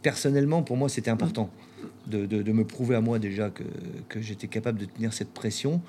[0.03, 1.49] personnellement, pour moi, c'était important
[2.07, 3.65] de, me prouver à moi déjà que,
[4.09, 5.81] que j'étais capable de tenir cette pression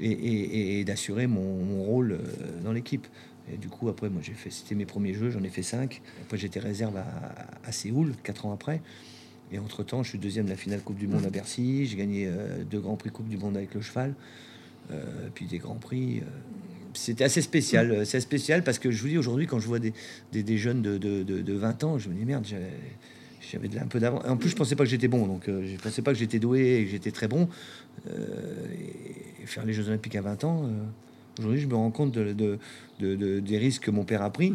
[0.00, 3.06] et, d'assurer mon, rôle euh, dans l'équipe.
[3.52, 6.00] Et du coup, après, moi, j'ai fait, c'était mes premiers jeux, j'en ai fait cinq.
[6.22, 8.80] Après, j'étais réserve à, Séoul, quatre ans après.
[9.52, 11.86] Et entre-temps, je suis deuxième de la finale Coupe du Monde à Bercy.
[11.86, 14.14] J'ai gagné euh, deux Grands Prix Coupe du Monde avec le cheval.
[14.90, 16.22] Euh, puis des Grands Prix.
[16.94, 18.06] c'était assez spécial.
[18.06, 19.92] C'est spécial parce que je vous dis, aujourd'hui, quand je vois des,
[20.32, 22.46] des, jeunes de, de, de, 20 ans, je me dis, merde,
[23.50, 24.22] j'avais un peu d'avant.
[24.26, 26.76] En plus, je pensais pas que j'étais bon, donc je pensais pas que j'étais doué
[26.76, 27.48] et que j'étais très bon.
[28.06, 30.68] et faire les Jeux Olympiques à 20 ans, euh,
[31.38, 32.58] aujourd'hui, je me rends compte de,
[32.98, 34.52] des risques que mon père a pris.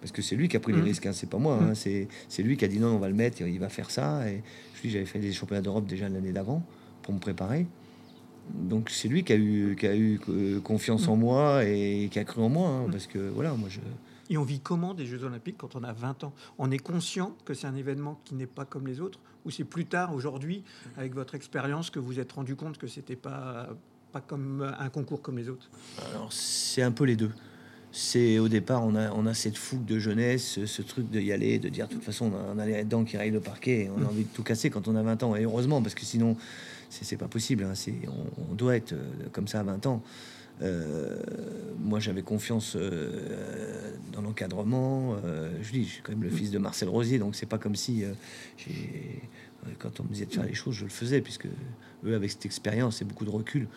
[0.00, 0.84] Parce que c'est lui qui a pris les mmh.
[0.84, 1.58] risques, hein, c'est pas moi.
[1.60, 2.06] Hein, mmh.
[2.28, 4.26] c'est lui qui a dit non, on va le mettre, il va faire ça.
[4.30, 4.42] Et
[4.76, 6.62] je dis, j'avais fait les championnats d'Europe déjà l'année d'avant
[7.02, 7.66] pour me préparer.
[8.54, 11.20] Donc c'est lui qui a eu, qui a eu euh, confiance en mmh.
[11.20, 12.68] moi et qui a cru en moi.
[12.70, 13.80] Hein, parce que voilà, moi je.
[14.30, 16.32] Et on vit comment des Jeux Olympiques quand on a 20 ans?
[16.58, 19.64] On est conscient que c'est un événement qui n'est pas comme les autres Ou c'est
[19.64, 20.62] plus tard, aujourd'hui,
[20.96, 23.68] avec votre expérience, que vous êtes rendu compte que c'était pas
[24.10, 25.70] pas comme un concours comme les autres?
[26.10, 27.30] Alors, c'est un peu les deux.
[27.92, 31.32] C'est au départ, on a, on a cette fougue de jeunesse, ce, truc de y
[31.32, 34.02] aller, de dire de toute façon, on a, les dents qui rayent le parquet, on
[34.02, 35.34] a envie de tout casser quand on a 20 ans.
[35.34, 36.36] Et heureusement, parce que sinon,
[36.88, 37.64] c'est pas possible.
[37.64, 37.72] Hein.
[38.50, 40.02] On, doit être euh, comme ça à 20 ans.
[40.62, 41.16] Euh,
[41.78, 43.96] moi, j'avais confiance euh,
[44.30, 45.16] l'encadrement.
[45.60, 47.74] je dis, je suis quand même le fils de Marcel Rosier, donc c'est pas comme
[47.74, 48.04] si
[48.56, 49.22] j'ai
[49.78, 51.46] quand on me disait de faire les choses, je le faisais, puisque
[52.04, 53.68] eux, avec cette expérience et beaucoup de recul.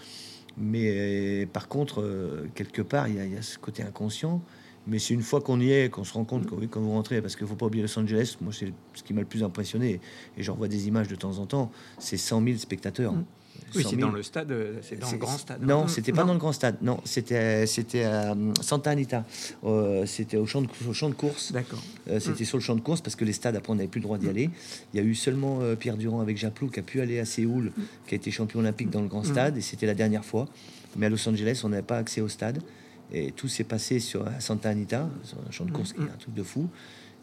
[0.58, 4.42] Mais euh, par contre, euh, quelque part, il y, a ce côté inconscient.
[4.86, 7.36] Mais c'est une fois qu'on y est, qu'on se rend compte quand vous rentrez, parce
[7.36, 10.02] qu'il ne faut pas oublier Los Angeles, moi, c'est ce qui m'a le plus impressionné,
[10.38, 13.14] et j'en vois des images de temps en temps, c'est 100 000 spectateurs.
[13.14, 13.26] Mmh.
[13.76, 15.62] Oui, c'est dans le stade, euh, c'est dans le grand stade.
[15.62, 16.78] Non, c'était pas dans le grand stade.
[16.82, 19.26] Non, c'était c'était à Santa Anita.
[19.64, 21.52] Euh, c'était au champ de au champ de course.
[21.52, 21.82] D'accord.
[22.10, 24.00] Euh, c'était sur le champ de course parce que les stades après on n'avait plus
[24.00, 24.50] le droit d'y aller.
[24.94, 27.72] Il y a eu seulement Pierre Durand avec Japlou qui a pu aller à Séoul,
[28.08, 30.48] qui a été champion olympique dans le grand stade et c'était la dernière fois.
[30.96, 32.62] Mais à Los Angeles, on n'avait pas accès au stade
[33.12, 36.18] et tout s'est passé sur Santa Anita, sur un champ de course qui est un
[36.20, 36.70] truc de fou.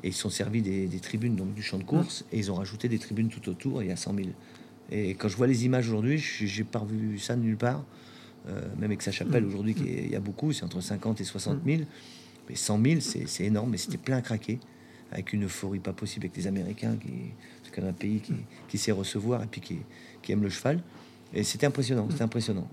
[0.03, 2.55] Et ils sont servis des, des, tribunes donc du champ de course et ils ont
[2.55, 3.83] rajouté des tribunes tout autour.
[3.83, 4.29] Et il y a 100 000
[4.91, 7.85] et quand je vois les images aujourd'hui, j'ai pas vu ça nulle part.
[8.49, 9.49] Euh, même avec sa chapelle mm.
[9.49, 11.83] aujourd'hui, il y a beaucoup, c'est entre 50 et 60 000.
[12.49, 14.59] Mais 100 000, c'est énorme, mais c'était plein à craquer,
[15.13, 17.11] avec une euphorie pas possible avec les Américains, qui,
[17.63, 18.35] c'est un pays qui,
[18.69, 19.79] qui, sait recevoir et puis qui,
[20.23, 20.81] qui aime le cheval.
[21.33, 22.69] Et c'était impressionnant, c'était impressionnant.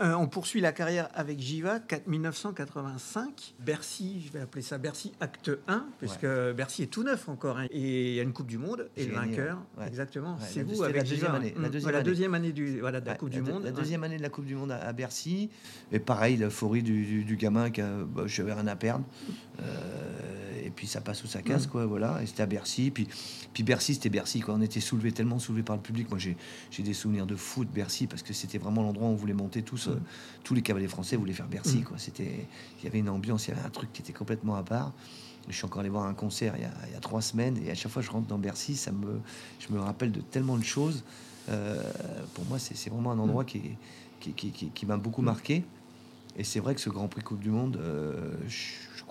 [0.00, 3.54] Euh, on poursuit la carrière avec Jiva, 1985.
[3.60, 7.58] Bercy, je vais appeler ça Bercy Acte 1, puisque Bercy est tout neuf encore.
[7.58, 7.66] Hein.
[7.70, 10.96] et il y a une Coupe du Monde, et le vainqueur, exactement, c'est vous avec
[10.96, 11.54] la deuxième année.
[11.56, 12.52] La deuxième, année.
[12.52, 13.64] du, voilà, de la Coupe du Monde.
[13.64, 15.50] La deuxième année de la Coupe du Monde à, Bercy.
[15.90, 19.04] Et pareil, l'euphorie du, du, gamin, qui bah, je n'avais rien à perdre.
[19.60, 20.41] Euh,
[20.74, 22.22] puis ça passe ou ça casse, quoi, voilà.
[22.22, 22.90] Et c'était à Bercy.
[22.90, 23.08] Puis,
[23.52, 24.54] puis Bercy, c'était Bercy, quoi.
[24.54, 26.10] On était soulevé, tellement soulevé par le public.
[26.10, 29.34] Moi, j'ai des souvenirs de foot Bercy parce que c'était vraiment l'endroit où on voulait
[29.34, 29.88] monter tous.
[29.88, 30.00] Euh,
[30.44, 31.98] tous les cavaliers français voulaient faire Bercy, quoi.
[31.98, 32.46] C'était,
[32.78, 34.92] il y avait une ambiance, il y avait un truc qui était complètement à part.
[35.48, 37.58] Je suis encore allé voir un concert il y, a, il y a trois semaines
[37.64, 39.20] et à chaque fois que je rentre dans Bercy, ça me,
[39.58, 41.02] je me rappelle de tellement de choses.
[41.48, 41.82] Euh,
[42.34, 43.60] pour moi, c'est vraiment un endroit qui,
[44.20, 45.64] qui, qui, qui m'a beaucoup marqué.
[46.36, 48.56] Et c'est vrai que ce Grand Prix Coupe du Monde, euh, je,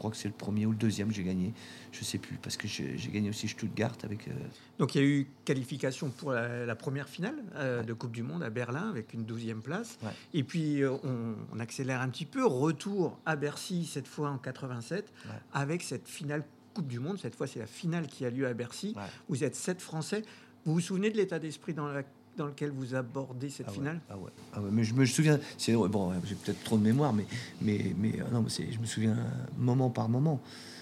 [0.01, 1.53] crois que c'est le premier ou le deuxième que j'ai gagné.
[1.91, 4.27] Je sais plus, parce que j'ai gagné aussi Stuttgart avec.
[4.27, 4.31] Euh,
[4.79, 8.41] Donc il y a eu qualification pour la, première finale euh, de Coupe du Monde
[8.41, 9.99] à Berlin avec une douzième place.
[10.33, 12.43] Et puis on, accélère un petit peu.
[12.43, 15.13] Retour à Bercy, cette fois en 87,
[15.53, 17.19] avec cette finale Coupe du Monde.
[17.19, 18.95] Cette fois, c'est la finale qui a lieu à Bercy.
[19.29, 20.23] Vous êtes sept Français.
[20.65, 22.03] Vous vous souvenez de l'état d'esprit dans la
[22.37, 24.15] dans lequel vous abordez cette ah finale ah,
[24.53, 24.69] ah ouais.
[24.71, 27.25] mais je me souviens, c'est bon, j'ai peut-être trop de mémoire, mais
[27.61, 29.17] mais mais euh, non, je me souviens
[29.57, 30.39] moment par moment.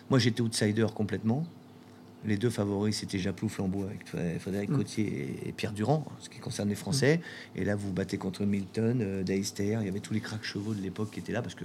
[0.10, 1.46] Moi, j'étais outsider complètement.
[2.26, 4.06] Les deux favoris, c'était Japlou Flambeau avec
[4.40, 4.84] Frédéric mm.
[4.98, 7.22] et Pierre Durand, ce qui concerne les Français.
[7.56, 9.78] Et là, vous battez contre Milton, euh, Deister.
[9.80, 11.64] Il y avait tous les cracks chevaux de l'époque qui étaient là parce que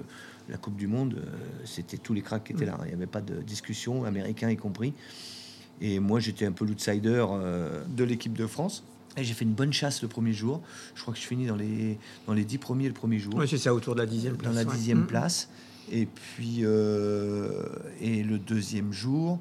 [0.49, 2.69] la Coupe du Monde, euh, c'était tous les cracks qui étaient mm.
[2.69, 2.79] là.
[2.83, 4.93] Il n'y avait pas de discussion, américains y compris.
[5.81, 7.27] Et moi, j'étais un peu l'outsider
[7.89, 8.85] de l'équipe de France.
[9.17, 10.61] Et j'ai fait une bonne chasse le premier jour.
[10.95, 13.35] Je crois que je finis dans les, dans les dix premiers le premier jour.
[13.37, 14.53] Oui, c'est ça, autour de la dixième place.
[14.53, 15.07] Dans la dixième mm.
[15.07, 15.49] place.
[15.93, 17.67] Et puis, euh,
[18.01, 19.39] et le deuxième jour,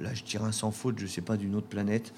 [0.00, 2.12] là, je tire un sans faute, je sais pas, d'une autre planète,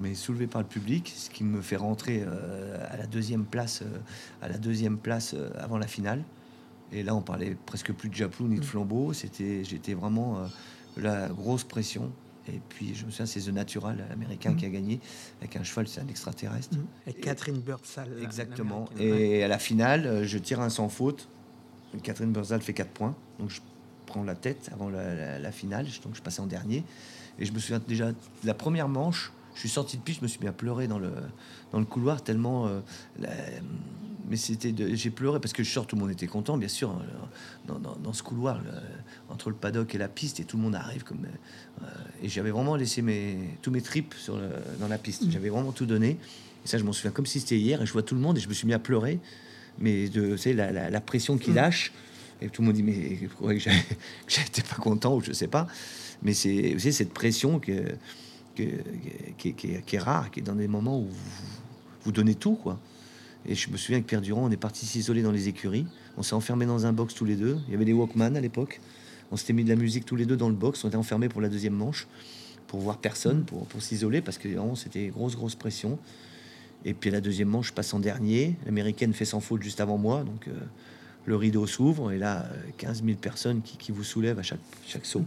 [0.00, 3.82] mais soulevé par le public, ce qui me fait rentrer euh, à la deuxième place,
[3.82, 3.98] euh,
[4.42, 6.24] à la deuxième place avant la finale.
[6.90, 8.64] Et là, on parlait presque plus de Japlou ni de mm.
[8.64, 9.12] flambeau.
[9.14, 10.46] C'était, j'étais vraiment
[10.98, 12.12] la grosse pression.
[12.48, 15.00] Et puis, je me souviens, c'est The Natural, américain, qui a gagné
[15.40, 16.76] avec un cheval, c'est un extraterrestre.
[17.06, 18.08] Et Catherine Birdsall.
[18.22, 18.88] Exactement.
[18.98, 21.28] Et à la finale, euh, je tire un sans faute.
[22.02, 23.14] Catherine Birdsall fait 4 points.
[23.38, 23.60] Donc, je
[24.06, 25.86] prends la tête avant la, finale.
[26.02, 26.84] Donc, je passais en dernier.
[27.38, 28.10] Et je me souviens déjà
[28.44, 29.32] la première manche.
[29.54, 31.12] Je suis sorti de piste, je me suis mis à pleurer dans le,
[31.72, 32.80] dans le couloir tellement euh,
[34.32, 36.90] mais c'était j'ai pleuré parce que je sors, tout le monde était content, bien sûr,
[37.68, 38.62] euh, dans, ce couloir
[39.28, 41.26] entre le paddock et la piste, et tout le monde arrive comme.
[41.82, 41.86] Euh,
[42.22, 44.40] et j'avais vraiment laissé mes, tous mes tripes sur
[44.80, 45.30] dans la piste.
[45.30, 46.16] J'avais vraiment tout donné.
[46.64, 47.82] Et ça, je m'en souviens comme si c'était hier.
[47.82, 49.20] Et je vois tout le monde et je me suis mis à pleurer.
[49.78, 51.54] Mais de, tu la, la, pression qui mm.
[51.54, 51.92] lâche.
[52.40, 53.58] Et tout le monde dit mais que
[54.28, 55.66] j'étais pas content ou je sais pas.
[56.22, 57.84] Mais c'est cette pression que,
[58.56, 58.64] que,
[59.36, 61.60] qui, qui, est rare, qui est dans des moments où vous,
[62.04, 62.80] vous donnez tout, quoi.
[63.46, 65.86] Et je me souviens que Pierre on est parti s'isoler dans les écuries.
[66.16, 67.58] On s'est enfermé dans un box tous les deux.
[67.66, 68.80] Il y avait des Walkman à l'époque.
[69.32, 70.84] On s'était mis de la musique tous les deux dans le box.
[70.84, 72.06] On était enfermés pour la deuxième manche,
[72.68, 75.98] pour voir personne, pour, s'isoler, parce que c'était grosse, grosse pression.
[76.84, 78.56] Et puis la deuxième manche, passe en dernier.
[78.66, 80.22] L'américaine fait sans faute juste avant moi.
[80.22, 80.52] Donc euh,
[81.26, 82.12] le rideau s'ouvre.
[82.12, 82.46] Et là,
[82.78, 85.24] 15 euh, 000 personnes qui, vous soulèvent à chaque, chaque saut.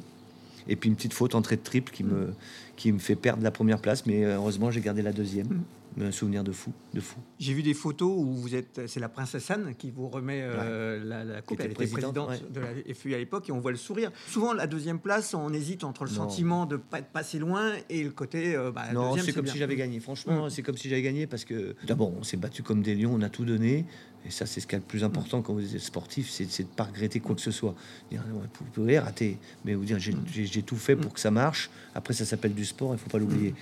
[0.67, 2.33] Et puis une petite faute entrée de triple qui me,
[2.75, 4.05] qui me fait perdre la première place.
[4.05, 5.63] Mais euh, heureusement, j'ai gardé la deuxième
[6.03, 7.17] un souvenir de fou, de fou.
[7.39, 11.03] J'ai vu des photos où vous êtes, c'est la princesse Anne qui vous remet euh,
[11.03, 11.59] la, coupe.
[11.59, 12.15] Elle était présidente,
[12.51, 14.11] de la FU à l'époque et on voit le sourire.
[14.27, 18.03] Souvent, la deuxième place, on hésite entre le sentiment de pas être passé loin et
[18.03, 18.55] le côté.
[18.55, 19.99] Euh, bah, non, c'est comme si j'avais gagné.
[19.99, 23.13] Franchement, c'est comme si j'avais gagné parce que d'abord, on s'est battu comme des lions,
[23.13, 23.85] on a tout donné.
[24.25, 26.67] Et ça, c'est ce qui est le plus important quand vous êtes sportif, c'est de
[26.67, 27.75] ne pas regretter quoi que ce soit.
[28.11, 31.69] Vous pouvez rater, mais vous dire j'ai tout fait pour que ça marche.
[31.93, 33.53] Après, ça s'appelle du sport, il faut pas l'oublier.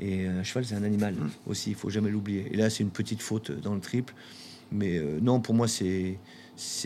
[0.00, 1.14] Et un cheval, c'est un animal
[1.46, 2.48] aussi, il faut jamais l'oublier.
[2.52, 4.14] Et là, c'est une petite faute dans le triple.
[4.72, 6.18] Mais euh, non, pour moi, c'est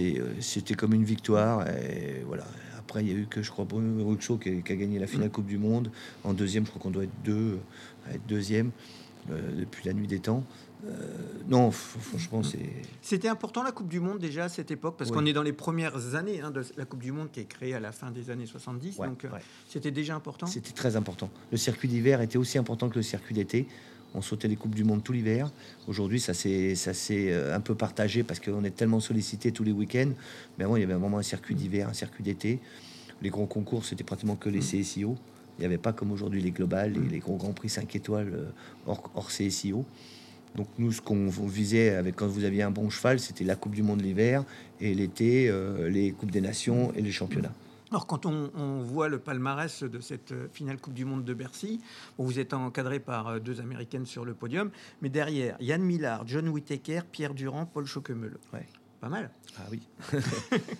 [0.01, 1.67] euh, c'était comme une victoire.
[1.69, 2.45] Et voilà.
[2.79, 5.07] Après, il y a eu que, je crois, Bruno Ruxo qui, qui, a gagné la
[5.07, 5.91] finale Coupe du Monde.
[6.25, 7.59] En deuxième, je crois qu'on doit être deux,
[8.13, 8.71] être deuxième
[9.31, 10.45] euh, depuis la nuit des temps.
[11.49, 12.69] non, franchement, c'est.
[13.01, 15.53] C'était important la Coupe du Monde déjà à cette époque, parce qu'on est dans les
[15.53, 18.31] premières années hein, de la Coupe du Monde qui est créée à la fin des
[18.31, 18.99] années 70.
[18.99, 19.27] donc
[19.69, 20.47] c'était déjà important.
[20.47, 21.31] C'était très important.
[21.51, 23.67] Le circuit d'hiver était aussi important que le circuit d'été.
[24.15, 25.51] On sautait les Coupes du Monde tout l'hiver.
[25.89, 26.77] Aujourd'hui, ça s'est
[27.11, 30.13] euh, un peu partagé parce qu'on est tellement sollicité tous les week-ends.
[30.59, 32.61] Mais avant, il y avait vraiment un circuit d'hiver, un circuit d'été.
[33.23, 34.83] Les grands concours, c'était pratiquement que les mm.
[34.83, 35.17] CSIO.
[35.59, 38.33] Il n'y avait pas comme aujourd'hui les globales, les, les gros grands prix 5 étoiles
[38.35, 38.51] euh,
[38.87, 39.85] hors, hors CSIO.
[40.57, 43.75] Donc nous, ce qu'on visait avec quand vous aviez un bon cheval, c'était la Coupe
[43.75, 44.45] du Monde l'hiver
[44.81, 47.55] et l'été, euh, les Coupes des Nations et les championnats.
[47.93, 51.79] Alors, quand on, voit le palmarès de cette euh, finale Coupe du Monde de Bercy,
[52.17, 54.71] vous êtes encadré par euh, deux Américaines sur le podium,
[55.03, 58.39] mais derrière, Yann Millard, John Whittaker, Pierre Durand, Paul Choquemel.
[58.55, 58.67] Ouais.
[59.03, 59.31] Pas mal.
[59.59, 59.83] Ah oui.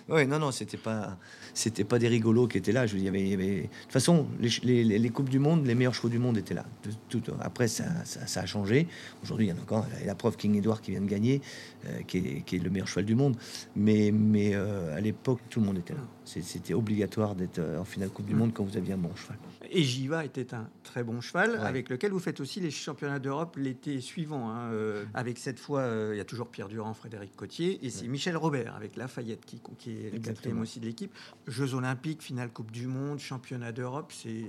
[0.09, 1.17] oui, non, non, c'était pas,
[1.53, 2.87] c'était pas des rigolos qui étaient là.
[2.87, 3.63] Je, y avait, y avait...
[3.63, 6.65] De toute façon, les, les, Coupes du Monde, les meilleurs chevaux du monde étaient là.
[7.09, 8.87] Tout, après, ça, ça, a changé.
[9.21, 9.85] Aujourd'hui, il y en a encore.
[10.05, 11.41] la preuve, King Edward qui vient de gagner,
[11.85, 13.35] euh, qui, est, qui, est, le meilleur cheval du monde.
[13.75, 16.07] Mais, mais à l'époque, tout le monde était là.
[16.25, 19.37] C'était obligatoire d'être en finale Coupe du Monde quand vous aviez un bon cheval.
[19.69, 23.57] Et Jiva était un très bon cheval, avec lequel vous faites aussi les championnats d'Europe
[23.57, 24.49] l'été suivant.
[24.49, 24.71] Hein,
[25.13, 28.75] avec cette fois, il y a toujours Pierre Durand, Frédéric Cotier, et c'est Michel Robert
[28.75, 31.13] avec Lafayette qui, qui est le quatrième aussi de l'équipe.
[31.47, 34.43] Jeux olympiques, finale Coupe du Monde, championnat d'Europe, c'est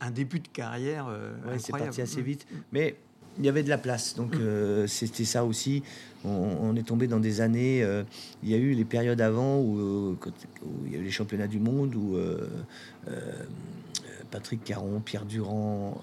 [0.00, 1.60] un début de carrière incroyable.
[1.60, 2.24] C'est parti assez mm.
[2.24, 2.46] vite.
[2.72, 2.96] Mais
[3.38, 4.14] il y avait de la place.
[4.14, 4.40] Donc mm.
[4.40, 5.82] euh, c'était ça aussi.
[6.26, 7.82] On, est tombé dans des années.
[7.82, 8.02] Euh,
[8.42, 10.16] il y a eu les périodes avant où,
[10.86, 12.48] il y a eu les championnats du monde où euh,
[14.30, 16.00] Patrick Caron, Pierre Durand,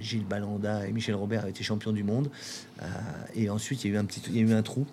[0.00, 2.30] Gilles Balanda et Michel Robert avaient été champions du monde.
[3.34, 4.86] et ensuite il y a eu un petit, il y a eu un trou.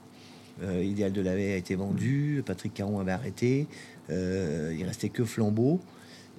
[0.61, 2.43] Idéal de la a été vendu.
[2.45, 3.67] Patrick Caron avait arrêté.
[4.09, 5.79] il restait que Flambeau.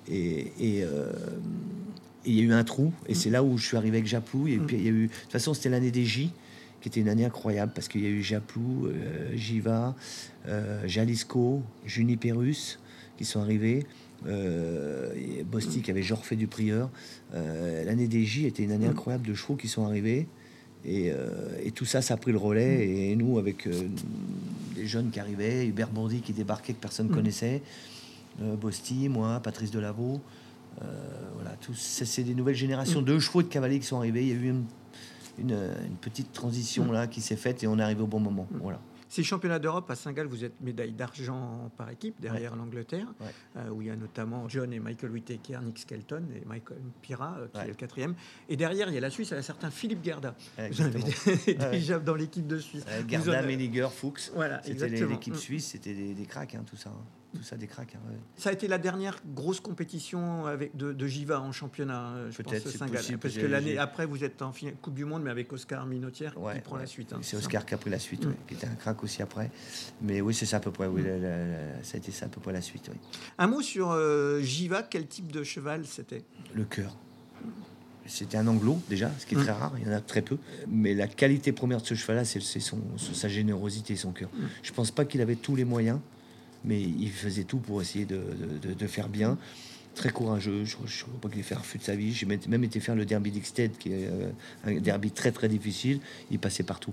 [0.07, 0.85] Et, et
[2.27, 4.49] il y a eu un trou, et c'est là où je suis arrivé avec Japlou.
[4.49, 6.31] Et puis il y a eu, de toute façon, c'était l'année des J,
[6.81, 9.95] qui était une année incroyable parce qu'il y a eu Japlou, euh, Jiva,
[10.49, 12.79] euh, Jalisco, Juniperus
[13.17, 13.87] qui sont arrivés.
[14.27, 16.91] Euh, et Bostik avait genre fait du prieur.
[17.35, 20.27] Euh, l'année des J était une année incroyable de chevaux qui sont arrivés.
[20.85, 21.11] Et,
[21.65, 22.87] et, tout ça, ça a pris le relais.
[22.87, 23.69] Et nous, avec
[24.77, 27.61] des jeunes qui arrivaient, Hubert Bondy qui débarquait que personne ne connaissait,
[28.39, 30.21] Bosti, moi, Patrice Delaveau.
[30.83, 30.85] Euh,
[31.35, 34.23] voilà, tout, c'est des nouvelles générations de chevaux de cavaliers qui sont arrivés.
[34.23, 34.55] Il y a eu
[35.39, 38.47] une, petite transition là qui s'est faite et on est arrivé au bon moment.
[38.61, 38.81] Voilà.
[39.09, 43.07] Ces championnats d'Europe à Saint-Gall, vous êtes médaille d'argent par équipe derrière l'Angleterre,
[43.57, 47.37] euh, où il y a notamment John et Michael Whittaker, Nick Skelton et Michael Pira,
[47.39, 48.15] euh, qui est le quatrième.
[48.49, 50.35] Et derrière, il y a la Suisse, il y a un certain Philippe Gerda.
[50.59, 51.03] Vous avez
[51.71, 52.85] déjà dans l'équipe de Suisse.
[53.09, 54.33] Gerda, Meniger, Fuchs.
[54.35, 56.91] Voilà, c'était l'équipe suisse, c'était des, cracks, hein, tout ça.
[56.91, 57.05] Hein
[57.43, 57.95] ça des cracks.
[57.95, 62.31] Hein, ça a été la dernière grosse compétition avec de, de Jiva en championnat, euh,
[62.31, 65.53] je pense, Possible, parce que l'année après, vous êtes en Coupe du Monde, mais avec
[65.53, 67.13] Oscar Minotière qui prend la suite.
[67.13, 68.35] Hein, c'est Oscar qui a pris la suite, mm.
[68.47, 69.51] qui était un crack aussi après.
[70.03, 70.87] Mais oui, c'est ça à peu près.
[70.87, 71.83] Oui, mm.
[71.83, 72.91] ça a été ça à peu près la suite.
[73.39, 76.25] Un mot sur euh, Jiva, quel type de cheval c'était?
[76.55, 76.97] Le cœur.
[78.09, 79.43] C'était un anglo déjà, ce qui est mm.
[79.43, 80.39] très rare, il y en a très peu.
[80.69, 84.31] Mais la qualité première de ce cheval-là, c'est sa générosité et son cœur.
[84.63, 85.99] Je pense pas qu'il avait tous les moyens
[86.65, 88.23] mais il faisait tout pour essayer de,
[88.63, 89.39] de, faire bien.
[89.95, 92.13] Très courageux, je ne crois pas qu'il ait fait un feu de sa vie.
[92.13, 94.31] J'ai même été faire le derby d'Ixted, qui est euh,
[94.65, 96.01] un derby très très difficile.
[96.31, 96.93] Il passait partout.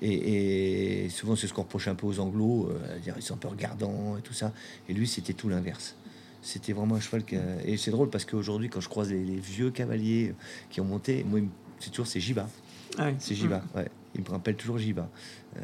[0.00, 3.38] Et, souvent, c'est ce qu'on reproche un peu aux Anglos, euh, dire ils sont un
[3.38, 4.52] peu regardants et tout ça.
[4.88, 5.96] Et lui, c'était tout l'inverse.
[6.40, 7.22] C'était vraiment un cheval.
[7.64, 10.34] Et c'est drôle parce qu'aujourd'hui, quand je croise les, vieux cavaliers
[10.70, 11.40] qui ont monté, moi,
[11.80, 12.48] c'est toujours c'est Jiva.
[12.96, 13.78] Ah c'est Jiva, mm.
[13.78, 13.90] ouais.
[14.14, 15.08] Il me rappelle toujours Jiva.
[15.56, 15.60] Euh,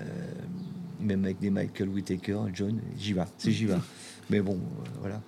[1.01, 3.77] même avec des Michael Whittaker, John, j'y vais, c'est j'y vais.
[4.31, 5.21] Mais bon, euh, voilà.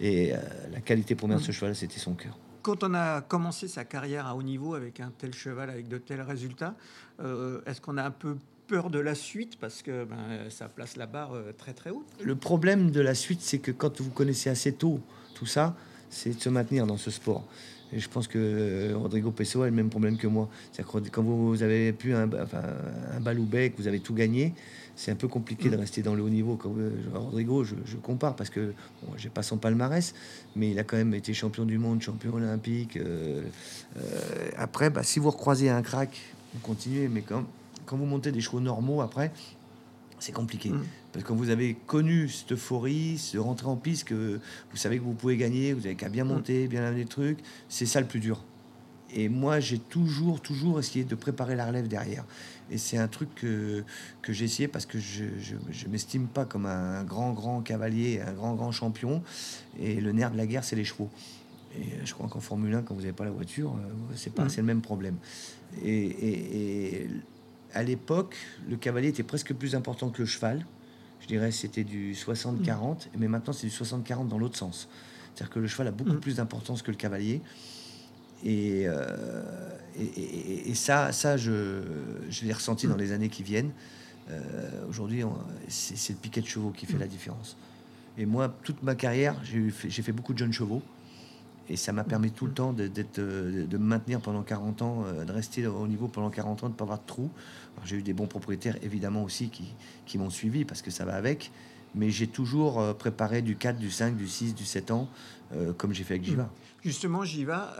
[0.00, 0.38] Et euh,
[0.72, 2.38] la qualité première de ce cheval, c'était son cœur.
[2.62, 5.98] Quand on a commencé sa carrière à haut niveau avec un tel cheval, avec de
[5.98, 6.74] tels résultats,
[7.20, 10.96] euh, est-ce qu'on a un peu peur de la suite parce que ben, ça place
[10.96, 12.04] la barre très très haut?
[12.22, 15.00] Le problème de la suite, c'est que quand vous connaissez assez tôt
[15.34, 15.74] tout ça,
[16.10, 17.44] c'est de se maintenir dans ce sport.
[17.92, 20.48] Je pense que euh, Rodrigo Pessoa a le même problème que moi.
[20.72, 22.62] C'est-à-dire quand vous avez pu un, enfin,
[23.14, 24.54] un bal ou bec, vous avez tout gagné,
[24.98, 25.80] c'est un peu compliqué de mm.
[25.80, 26.56] rester dans le haut niveau.
[26.56, 26.74] Quand,
[27.14, 30.12] Rodrigo, je, compare parce que bon, j'ai pas son palmarès,
[30.56, 32.96] mais il a quand même été champion du monde, champion olympique.
[32.96, 33.42] Euh,
[33.96, 36.18] euh, après, bah, si vous recroisez un crack,
[36.52, 37.44] vous continuez, mais quand,
[37.86, 39.30] quand vous montez des chevaux normaux, après,
[40.18, 40.70] c'est compliqué.
[40.70, 40.82] Mm.
[41.24, 45.14] Quand vous avez connu cette euphorie, se rentrer en piste, que vous savez que vous
[45.14, 46.28] pouvez gagner, vous avez qu'à bien mm.
[46.28, 48.44] monter, bien amener des trucs, c'est ça le plus dur.
[49.14, 52.26] Et moi, j'ai toujours, toujours essayé de préparer la relève derrière.
[52.70, 53.82] Et c'est un truc que,
[54.20, 58.32] que j'ai essayé parce que je ne m'estime pas comme un grand, grand cavalier, un
[58.32, 59.22] grand, grand champion.
[59.80, 61.08] Et le nerf de la guerre, c'est les chevaux.
[61.78, 64.44] Et je crois qu'en Formule 1, quand vous n'avez pas la voiture, euh, c'est pas,
[64.44, 64.48] mm.
[64.50, 65.16] c'est le même problème.
[65.82, 67.08] et, et
[67.74, 68.36] à l'époque,
[68.68, 70.64] le cavalier était presque plus important que le cheval.
[71.20, 74.88] Je dirais c'était du 60-40, mais maintenant c'est du 60-40 dans l'autre sens.
[75.34, 76.20] C'est-à-dire que le cheval a beaucoup mm.
[76.20, 77.40] plus d'importance que le cavalier.
[78.46, 79.62] Euh,
[79.98, 81.82] et, et, ça, ça je,
[82.30, 83.00] je l'ai ressenti dans mm.
[83.00, 83.72] les années qui viennent.
[84.30, 85.22] Euh, aujourd'hui,
[85.68, 87.00] c'est le piquet de chevaux qui fait mm.
[87.00, 87.56] la différence.
[88.16, 90.82] Et moi, toute ma carrière, j'ai fait beaucoup de jeunes chevaux.
[91.70, 95.24] Et ça m'a permis tout le temps de, euh, de, maintenir pendant 40 ans, euh,
[95.24, 97.30] de rester au niveau pendant 40 ans, de ne pas avoir de trous.
[97.84, 99.74] J'ai eu des bons propriétaires, évidemment, aussi, qui,
[100.06, 101.52] qui m'ont suivi, parce que ça va avec.
[101.94, 105.08] Mais j'ai toujours euh, préparé du 4, du 5, du 6, du 7 ans,
[105.78, 106.50] comme j'ai fait avec Jiva.
[106.84, 107.74] Justement, Jiva,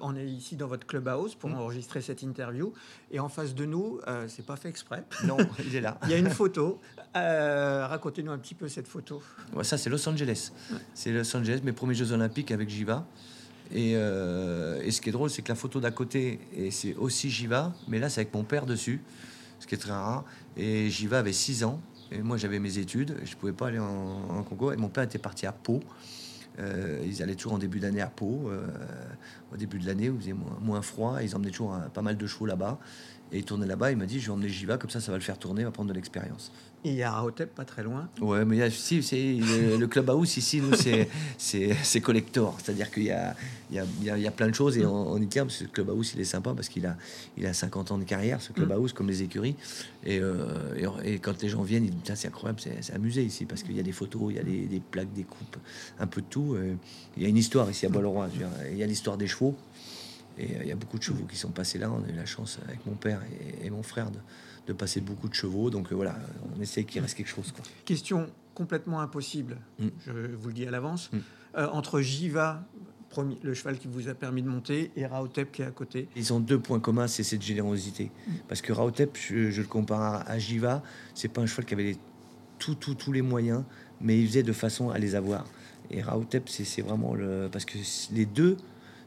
[0.00, 1.54] on est ici dans votre clubhouse pour mm.
[1.54, 2.72] enregistrer cette interview.
[3.10, 3.98] Et en face de nous,
[4.28, 5.02] c'est pas fait exprès.
[5.24, 5.98] Non, il est là.
[6.04, 6.78] il y a une photo.
[7.14, 9.20] Racontez-nous un petit peu cette photo.
[9.62, 10.52] ça, c'est Los Angeles.
[10.94, 13.04] C'est Los Angeles, mes premiers Jeux Olympiques avec Jiva.
[13.74, 17.30] Euh, et, ce qui est drôle, c'est que la photo d'à côté, et c'est aussi
[17.30, 19.00] Jiva, mais là, c'est avec mon père dessus,
[19.58, 20.24] ce qui est très rare.
[20.56, 21.80] Et Jiva avait 6 ans.
[22.12, 24.72] Et moi, j'avais mes études, je pouvais pas aller en, Congo.
[24.72, 25.80] Et mon père était parti à Pau.
[26.58, 28.48] Euh, ils allaient toujours en début d'année à Pau.
[28.48, 28.66] Euh,
[29.52, 31.22] au début de l'année, où il faisait moins, froid.
[31.22, 32.78] Ils emmenaient toujours pas mal de chevaux là-bas.
[33.32, 33.90] Et il tournait là-bas.
[33.92, 35.64] Il m'a dit Je vais emmener Jiva, comme ça, ça va le faire tourner, il
[35.64, 36.50] va prendre de l'expérience.
[36.84, 38.08] il y a Raotep pas très loin.
[38.20, 39.38] Ouais, mais il y a, si, c'est,
[39.78, 41.08] le, club house ici, nous, c'est,
[41.38, 42.56] c'est, collector.
[42.62, 43.36] C'est-à-dire qu'il y a,
[43.70, 45.64] il y, a, il y a plein de choses et on, y tient parce que
[45.64, 46.96] le club house, il est sympa parce qu'il a,
[47.36, 48.72] il a 50 ans de carrière, ce club mm.
[48.72, 49.54] house, comme les écuries.
[50.06, 53.62] Euh, et, et, quand les gens viennent, ils disent c'est incroyable, c'est, amusé ici parce
[53.62, 55.56] qu'il y a des photos, il y a des, plaques, des coupes,
[56.00, 56.56] un peu de tout.
[57.16, 58.28] il y a une histoire ici à Bois-le-Roi.
[58.72, 59.56] Il y a l'histoire des chevaux.
[60.40, 61.90] Et euh, il y a beaucoup de chevaux qui sont passés là.
[61.90, 63.20] On a eu la chance avec mon père
[63.62, 65.68] et, mon frère de, passer beaucoup de chevaux.
[65.68, 66.16] Donc euh, voilà,
[66.56, 67.50] on essaie qu'il reste quelque chose.
[67.52, 67.64] Quoi.
[67.84, 69.88] Question complètement impossible, mm.
[70.06, 71.10] je vous le dis à l'avance.
[71.12, 71.18] Mm.
[71.56, 72.62] Euh, entre Jiva,
[73.42, 76.08] le cheval qui vous a permis de monter, et Raotep qui est à côté.
[76.14, 78.04] Ils ont deux points communs, c'est cette générosité.
[78.04, 78.32] Mm.
[78.46, 80.84] Parce que Raotep, je, le compare à, Jiva,
[81.14, 81.98] c'est pas un cheval qui avait les,
[82.60, 83.64] tout, tous les moyens,
[84.00, 85.44] mais il faisait de façon à les avoir.
[85.90, 87.48] Et Raotep, c'est vraiment le.
[87.50, 87.78] Parce que
[88.12, 88.56] les deux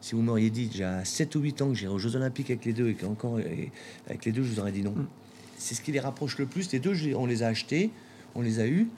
[0.04, 2.66] si vous m'auriez dit déjà 7 ou 8 ans que j'irai aux Jeux Olympiques avec
[2.66, 3.40] les deux et qu'encore
[4.06, 4.92] avec les deux, je vous aurais dit non.
[4.92, 5.08] Mm.
[5.58, 6.70] C'est ce qui les rapproche le plus.
[6.74, 7.90] Les deux, on les a achetés,
[8.36, 8.90] on les a eus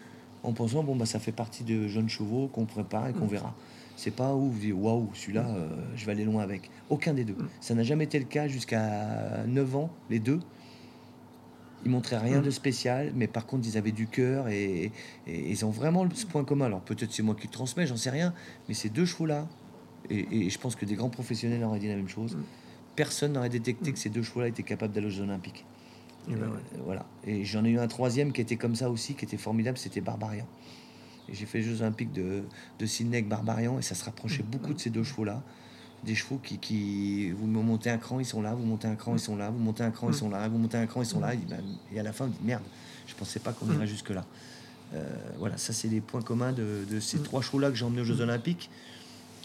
[0.41, 3.29] en pensant bon bah ça fait partie de jeunes chevaux qu'on prépare et qu'on mm.
[3.29, 3.55] verra.
[3.95, 6.71] C'est pas où vous dites waouh, celui-là, euh, je vais aller loin avec.
[6.89, 7.33] Aucun des deux.
[7.33, 7.49] Mm.
[7.61, 10.39] Ça n'a jamais été le cas jusqu'à 9 ans, les deux.
[11.85, 14.91] Ils montraient rien de spécial, mais par contre, ils avaient du cœur et,
[15.27, 16.65] et, ils ont vraiment ce point commun.
[16.65, 18.33] Alors peut-être c'est moi qui le transmets, j'en sais rien,
[18.67, 19.47] mais ces deux chevaux-là,
[20.09, 22.35] et, je pense que des grands professionnels auraient dit la même chose.
[22.35, 22.43] Mm.
[22.95, 25.65] Personne n'aurait détecté que ces deux chevaux-là étaient capables d'aller aux Jeux Olympiques.
[26.29, 27.05] Et ben euh, voilà.
[27.25, 30.01] Et j'en ai eu un troisième qui était comme ça aussi, qui était formidable, c'était
[30.01, 30.47] Barbarian.
[31.29, 32.43] Et j'ai fait les Jeux Olympiques de,
[32.79, 34.47] de Sydney avec Barbarian, et ça se rapprochait mm.
[34.47, 35.43] beaucoup de ces deux chevaux-là.
[36.03, 39.13] Des chevaux qui, qui, vous montez un cran, ils sont là, vous montez un cran,
[39.13, 40.13] ils sont là, vous montez un cran, ils mm.
[40.13, 41.33] sont là, vous montez un cran, ils sont là.
[41.49, 41.61] Ben,
[41.93, 42.63] et, à la fin, on dit merde,
[43.07, 44.25] je pensais pas qu'on irait jusque-là.
[44.93, 45.03] Euh,
[45.39, 48.05] voilà, ça c'est les points communs de, de ces trois chevaux-là que j'ai emmenés aux
[48.05, 48.69] Jeux Olympiques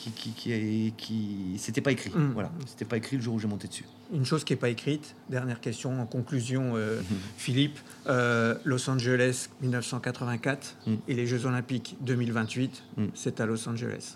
[0.01, 2.11] qui, qui, qui, qui c'était pas écrit.
[2.11, 2.33] Mm.
[2.33, 3.85] Voilà, c'était pas écrit le jour où j'ai monté dessus.
[4.13, 7.15] Une chose qui n'est pas écrite, dernière question en conclusion, euh, mm-hmm.
[7.37, 10.95] Philippe, euh, Los Angeles 1984 mm.
[11.09, 13.05] et les Jeux Olympiques 2028, mm.
[13.15, 14.15] c'est à Los Angeles.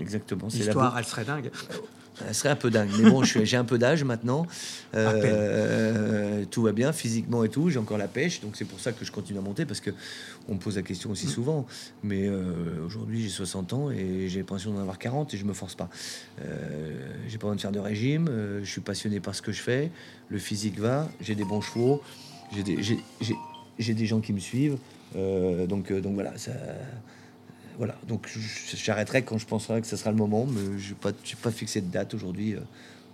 [0.00, 0.48] Exactement.
[0.52, 1.50] L'histoire, elle serait dingue.
[2.26, 2.90] Elle serait un peu dingue.
[2.98, 4.46] Mais bon, j'ai un peu d'âge maintenant.
[4.94, 7.70] Euh, tout va bien physiquement et tout.
[7.70, 8.40] J'ai encore la pêche.
[8.40, 9.90] Donc c'est pour ça que je continue à monter parce que
[10.48, 11.66] on me pose la question aussi souvent.
[12.02, 15.54] Mais euh, aujourd'hui, j'ai 60 ans et j'ai l'impression d'en avoir 40 et je me
[15.54, 15.88] force pas.
[16.40, 16.96] Euh,
[17.28, 18.30] j'ai pas besoin de faire de régime.
[18.62, 19.90] je suis passionné par ce que je fais.
[20.28, 21.08] Le physique va.
[21.20, 22.02] J'ai des bons chevaux.
[22.54, 24.76] J'ai des, des, gens qui me suivent.
[25.14, 26.52] donc, donc voilà, ça
[27.78, 28.30] voilà, donc
[28.74, 31.12] j'arrêterai quand je penserai que ce sera le moment, mais je n'ai pas,
[31.42, 32.54] pas fixé de date aujourd'hui.
[32.54, 32.60] Euh,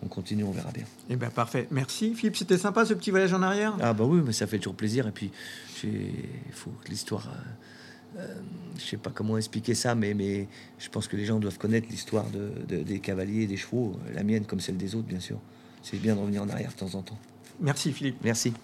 [0.02, 0.84] on continue, on verra bien.
[1.10, 1.66] Eh bien, parfait.
[1.70, 2.36] Merci, Philippe.
[2.36, 3.76] C'était sympa ce petit voyage en arrière?
[3.80, 5.06] Ah, bah oui, mais ça fait toujours plaisir.
[5.06, 5.30] Et puis,
[5.84, 7.28] il faut que l'histoire.
[7.28, 8.34] Euh, euh,
[8.78, 10.48] je sais pas comment expliquer ça, mais, mais
[10.78, 14.24] je pense que les gens doivent connaître l'histoire de, des cavaliers et des chevaux, la
[14.24, 15.38] mienne comme celle des autres, bien sûr.
[15.82, 17.18] C'est bien de revenir en arrière de temps en temps.
[17.60, 18.16] Merci, Philippe.
[18.24, 18.54] Merci.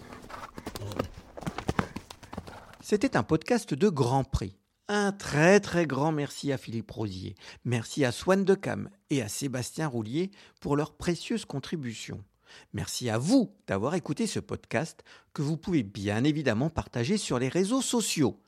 [2.81, 4.55] C'était un podcast de Grand Prix.
[4.89, 7.35] Un très très grand merci à Philippe Rosier,
[7.65, 10.31] merci à Swan Decam et à Sébastien Roulier
[10.61, 12.23] pour leurs précieuses contributions.
[12.71, 17.49] Merci à vous d'avoir écouté ce podcast que vous pouvez bien évidemment partager sur les
[17.49, 18.39] réseaux sociaux.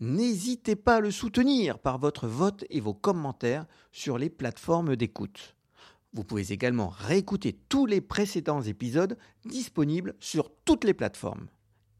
[0.00, 5.56] N'hésitez pas à le soutenir par votre vote et vos commentaires sur les plateformes d'écoute.
[6.14, 11.48] Vous pouvez également réécouter tous les précédents épisodes disponibles sur toutes les plateformes.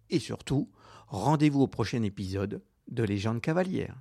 [0.09, 0.71] Et surtout,
[1.09, 2.63] rendez-vous au prochain épisode
[2.93, 3.95] de légende cavalière.